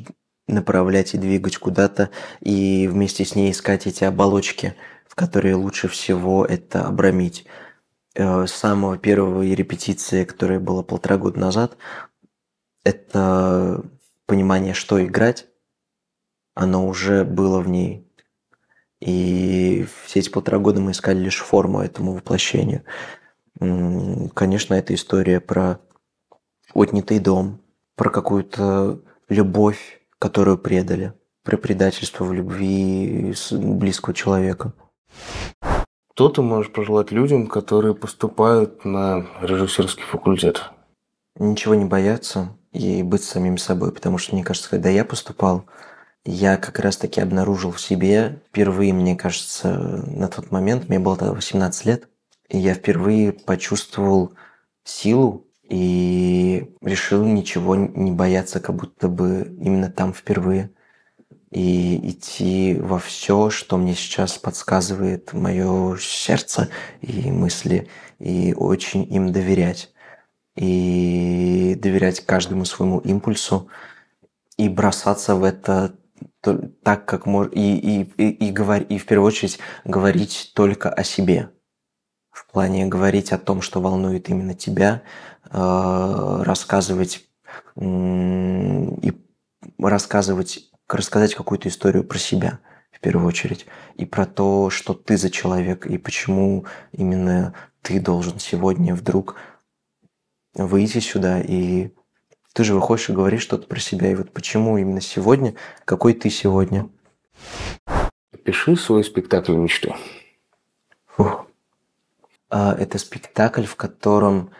направлять 0.48 1.14
и 1.14 1.18
двигать 1.18 1.58
куда-то, 1.58 2.10
и 2.40 2.88
вместе 2.88 3.24
с 3.24 3.34
ней 3.34 3.52
искать 3.52 3.86
эти 3.86 4.04
оболочки, 4.04 4.74
в 5.06 5.14
которые 5.14 5.54
лучше 5.54 5.88
всего 5.88 6.44
это 6.44 6.86
обрамить. 6.86 7.46
Э, 8.14 8.46
с 8.46 8.52
самого 8.52 8.98
первого 8.98 9.42
репетиции, 9.42 10.24
которая 10.24 10.58
была 10.58 10.82
полтора 10.82 11.18
года 11.18 11.38
назад, 11.38 11.76
это 12.82 13.84
понимание, 14.26 14.74
что 14.74 15.04
играть, 15.04 15.46
оно 16.54 16.86
уже 16.86 17.24
было 17.24 17.60
в 17.60 17.68
ней. 17.68 18.06
И 19.00 19.86
все 20.04 20.20
эти 20.20 20.28
полтора 20.30 20.58
года 20.58 20.80
мы 20.80 20.90
искали 20.90 21.18
лишь 21.18 21.38
форму 21.38 21.80
этому 21.80 22.14
воплощению. 22.14 22.82
Конечно, 24.34 24.74
это 24.74 24.94
история 24.94 25.40
про 25.40 25.78
отнятый 26.74 27.20
дом, 27.20 27.60
про 27.94 28.10
какую-то 28.10 29.00
любовь 29.28 29.97
которую 30.18 30.58
предали, 30.58 31.14
про 31.44 31.56
предательство 31.56 32.24
в 32.24 32.32
любви 32.32 33.34
близкого 33.52 34.14
человека. 34.14 34.72
Что 36.12 36.28
ты 36.28 36.42
можешь 36.42 36.72
пожелать 36.72 37.12
людям, 37.12 37.46
которые 37.46 37.94
поступают 37.94 38.84
на 38.84 39.26
режиссерский 39.40 40.02
факультет? 40.02 40.70
Ничего 41.38 41.74
не 41.74 41.84
бояться 41.84 42.56
и 42.72 43.02
быть 43.02 43.22
самим 43.22 43.56
собой, 43.56 43.92
потому 43.92 44.18
что, 44.18 44.34
мне 44.34 44.44
кажется, 44.44 44.68
когда 44.68 44.88
я 44.88 45.04
поступал, 45.04 45.64
я 46.24 46.56
как 46.56 46.78
раз-таки 46.80 47.20
обнаружил 47.20 47.70
в 47.70 47.80
себе 47.80 48.42
впервые, 48.48 48.92
мне 48.92 49.16
кажется, 49.16 50.02
на 50.06 50.28
тот 50.28 50.50
момент, 50.50 50.88
мне 50.88 50.98
было 50.98 51.16
тогда 51.16 51.32
18 51.32 51.86
лет, 51.86 52.08
и 52.48 52.58
я 52.58 52.74
впервые 52.74 53.32
почувствовал 53.32 54.32
силу 54.84 55.46
и 55.68 56.74
решил 56.80 57.24
ничего 57.24 57.76
не 57.76 58.10
бояться, 58.10 58.58
как 58.58 58.74
будто 58.76 59.08
бы 59.08 59.54
именно 59.60 59.90
там 59.90 60.14
впервые. 60.14 60.70
И 61.50 62.10
идти 62.10 62.76
во 62.78 62.98
все, 62.98 63.50
что 63.50 63.76
мне 63.76 63.94
сейчас 63.94 64.38
подсказывает 64.38 65.32
мое 65.32 65.96
сердце 65.98 66.68
и 67.00 67.30
мысли, 67.30 67.88
и 68.18 68.54
очень 68.54 69.02
им 69.12 69.32
доверять. 69.32 69.92
И 70.56 71.78
доверять 71.80 72.20
каждому 72.20 72.64
своему 72.64 72.98
импульсу, 72.98 73.68
и 74.56 74.68
бросаться 74.68 75.36
в 75.36 75.44
это 75.44 75.94
так, 76.82 77.06
как 77.06 77.26
можно, 77.26 77.52
и, 77.52 77.60
и, 77.60 78.12
и, 78.16 78.48
и, 78.48 78.50
говор, 78.50 78.82
и 78.82 78.98
в 78.98 79.06
первую 79.06 79.28
очередь 79.28 79.58
говорить 79.84 80.52
только 80.54 80.90
о 80.90 81.04
себе. 81.04 81.50
В 82.30 82.46
плане 82.50 82.86
говорить 82.86 83.32
о 83.32 83.38
том, 83.38 83.62
что 83.62 83.80
волнует 83.80 84.28
именно 84.28 84.54
тебя, 84.54 85.02
рассказывать 85.50 87.28
и 87.76 89.12
рассказывать, 89.78 90.70
рассказать 90.88 91.34
какую-то 91.34 91.68
историю 91.68 92.04
про 92.04 92.18
себя 92.18 92.60
в 92.90 93.00
первую 93.00 93.28
очередь, 93.28 93.66
и 93.94 94.04
про 94.04 94.26
то, 94.26 94.70
что 94.70 94.92
ты 94.92 95.16
за 95.16 95.30
человек, 95.30 95.86
и 95.86 95.98
почему 95.98 96.64
именно 96.92 97.54
ты 97.82 98.00
должен 98.00 98.40
сегодня 98.40 98.94
вдруг 98.94 99.36
выйти 100.54 100.98
сюда, 100.98 101.40
и 101.40 101.90
ты 102.52 102.64
же 102.64 102.74
выходишь 102.74 103.10
и 103.10 103.12
говоришь 103.12 103.42
что-то 103.42 103.68
про 103.68 103.78
себя, 103.78 104.10
и 104.10 104.16
вот 104.16 104.32
почему 104.32 104.78
именно 104.78 105.00
сегодня, 105.00 105.54
какой 105.84 106.12
ты 106.12 106.28
сегодня. 106.28 106.88
Пиши 108.44 108.74
свой 108.76 109.04
спектакль 109.04 109.54
мечты. 109.54 109.94
Фух. 111.06 111.46
А, 112.50 112.74
это 112.74 112.98
спектакль, 112.98 113.64
в 113.64 113.76
котором 113.76 114.50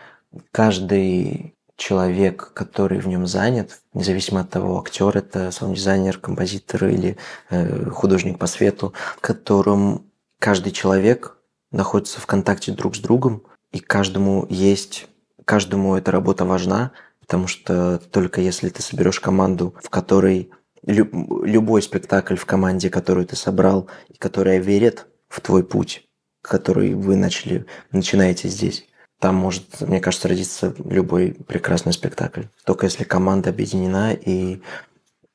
каждый 0.53 1.55
человек, 1.77 2.53
который 2.55 2.99
в 2.99 3.07
нем 3.07 3.27
занят, 3.27 3.81
независимо 3.95 4.41
от 4.41 4.51
того, 4.51 4.81
актер 4.81 5.17
это, 5.17 5.51
саунд-дизайнер, 5.51 6.19
композитор 6.19 6.87
или 6.87 7.17
э, 7.51 7.89
художник 7.91 8.39
по 8.39 8.47
свету, 8.47 8.93
в 9.17 9.21
котором 9.21 10.11
каждый 10.41 10.73
человек 10.73 11.39
находится 11.71 12.21
в 12.21 12.27
контакте 12.27 12.73
друг 12.73 12.97
с 12.97 12.99
другом, 12.99 13.45
и 13.73 13.79
каждому 13.79 14.47
есть, 14.49 15.07
каждому 15.45 15.95
эта 15.95 16.11
работа 16.11 16.45
важна, 16.45 16.93
потому 17.21 17.47
что 17.47 17.99
только 18.11 18.41
если 18.41 18.71
ты 18.71 18.83
соберешь 18.83 19.21
команду, 19.21 19.75
в 19.83 19.89
которой 19.89 20.51
люб, 20.85 21.13
любой 21.45 21.83
спектакль 21.83 22.37
в 22.37 22.47
команде, 22.47 22.91
которую 22.91 23.27
ты 23.27 23.37
собрал, 23.37 23.89
и 24.09 24.15
которая 24.15 24.59
верит 24.59 25.07
в 25.29 25.41
твой 25.41 25.63
путь, 25.63 26.09
который 26.43 26.95
вы 26.95 27.17
начали, 27.17 27.67
начинаете 27.93 28.49
здесь, 28.49 28.88
там 29.19 29.35
может, 29.35 29.81
мне 29.81 30.01
кажется, 30.01 30.29
родиться 30.29 30.75
любой 30.85 31.35
прекрасный 31.47 31.93
спектакль. 31.93 32.45
Только 32.65 32.87
если 32.87 33.05
команда 33.05 33.51
объединена 33.51 34.13
и 34.13 34.61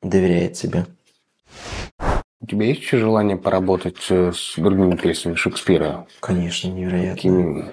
доверяет 0.02 0.54
тебе. 0.54 0.86
У 2.40 2.46
тебя 2.46 2.66
есть 2.66 2.82
еще 2.82 2.98
желание 2.98 3.36
поработать 3.36 4.06
э, 4.10 4.32
с 4.34 4.54
другими 4.56 4.96
пьесами 4.96 5.34
Шекспира? 5.34 6.06
Конечно, 6.20 6.68
невероятно. 6.68 7.14
Какими? 7.14 7.64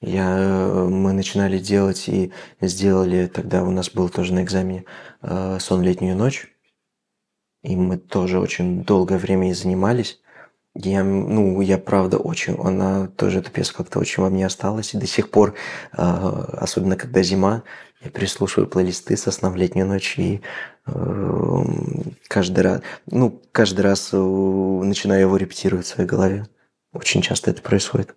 Я, 0.00 0.36
э, 0.38 0.84
мы 0.88 1.12
начинали 1.12 1.58
делать 1.58 2.08
и 2.08 2.32
сделали, 2.60 3.26
тогда 3.26 3.62
у 3.62 3.70
нас 3.70 3.90
был 3.90 4.08
тоже 4.08 4.32
на 4.32 4.42
экзамене 4.42 4.84
э, 5.20 5.58
«Сон 5.60 5.82
летнюю 5.82 6.16
ночь», 6.16 6.48
и 7.62 7.76
мы 7.76 7.98
тоже 7.98 8.40
очень 8.40 8.84
долгое 8.84 9.18
время 9.18 9.50
и 9.50 9.54
занимались. 9.54 10.20
Я, 10.78 11.04
ну, 11.04 11.60
я 11.62 11.78
правда 11.78 12.18
очень, 12.18 12.54
она 12.62 13.08
тоже, 13.08 13.38
эта 13.38 13.50
пьеса 13.50 13.74
как-то 13.74 13.98
очень 13.98 14.22
во 14.22 14.28
мне 14.28 14.44
осталась, 14.44 14.92
и 14.92 14.98
до 14.98 15.06
сих 15.06 15.30
пор, 15.30 15.54
э, 15.96 15.96
особенно 15.96 16.96
когда 16.96 17.22
зима, 17.22 17.62
я 18.02 18.10
переслушиваю 18.10 18.68
плейлисты 18.68 19.16
со 19.16 19.30
сном 19.30 19.54
в 19.54 19.56
летнюю 19.56 19.86
ночь, 19.86 20.18
и 20.18 20.42
э, 20.86 21.64
каждый 22.28 22.60
раз, 22.60 22.82
ну, 23.06 23.40
каждый 23.52 23.80
раз 23.80 24.10
э, 24.12 24.16
начинаю 24.16 25.22
его 25.22 25.36
репетировать 25.36 25.86
в 25.86 25.88
своей 25.88 26.08
голове. 26.08 26.46
Очень 26.92 27.22
часто 27.22 27.50
это 27.50 27.62
происходит. 27.62 28.14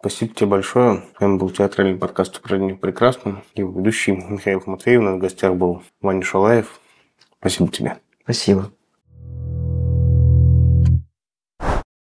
Спасибо 0.00 0.34
тебе 0.34 0.46
большое. 0.48 1.02
С 1.16 1.20
вами 1.20 1.38
был 1.38 1.50
театральный 1.50 1.98
подкаст 1.98 2.36
«Упражнение 2.38 2.76
прекрасно». 2.76 3.42
Его 3.54 3.78
ведущий 3.78 4.12
Михаил 4.12 4.62
Матвеев. 4.66 5.02
В 5.02 5.18
гостях 5.18 5.54
был 5.54 5.82
Ваня 6.00 6.22
Шалаев. 6.22 6.80
Спасибо 7.40 7.70
тебе. 7.70 7.98
Спасибо. 8.22 8.70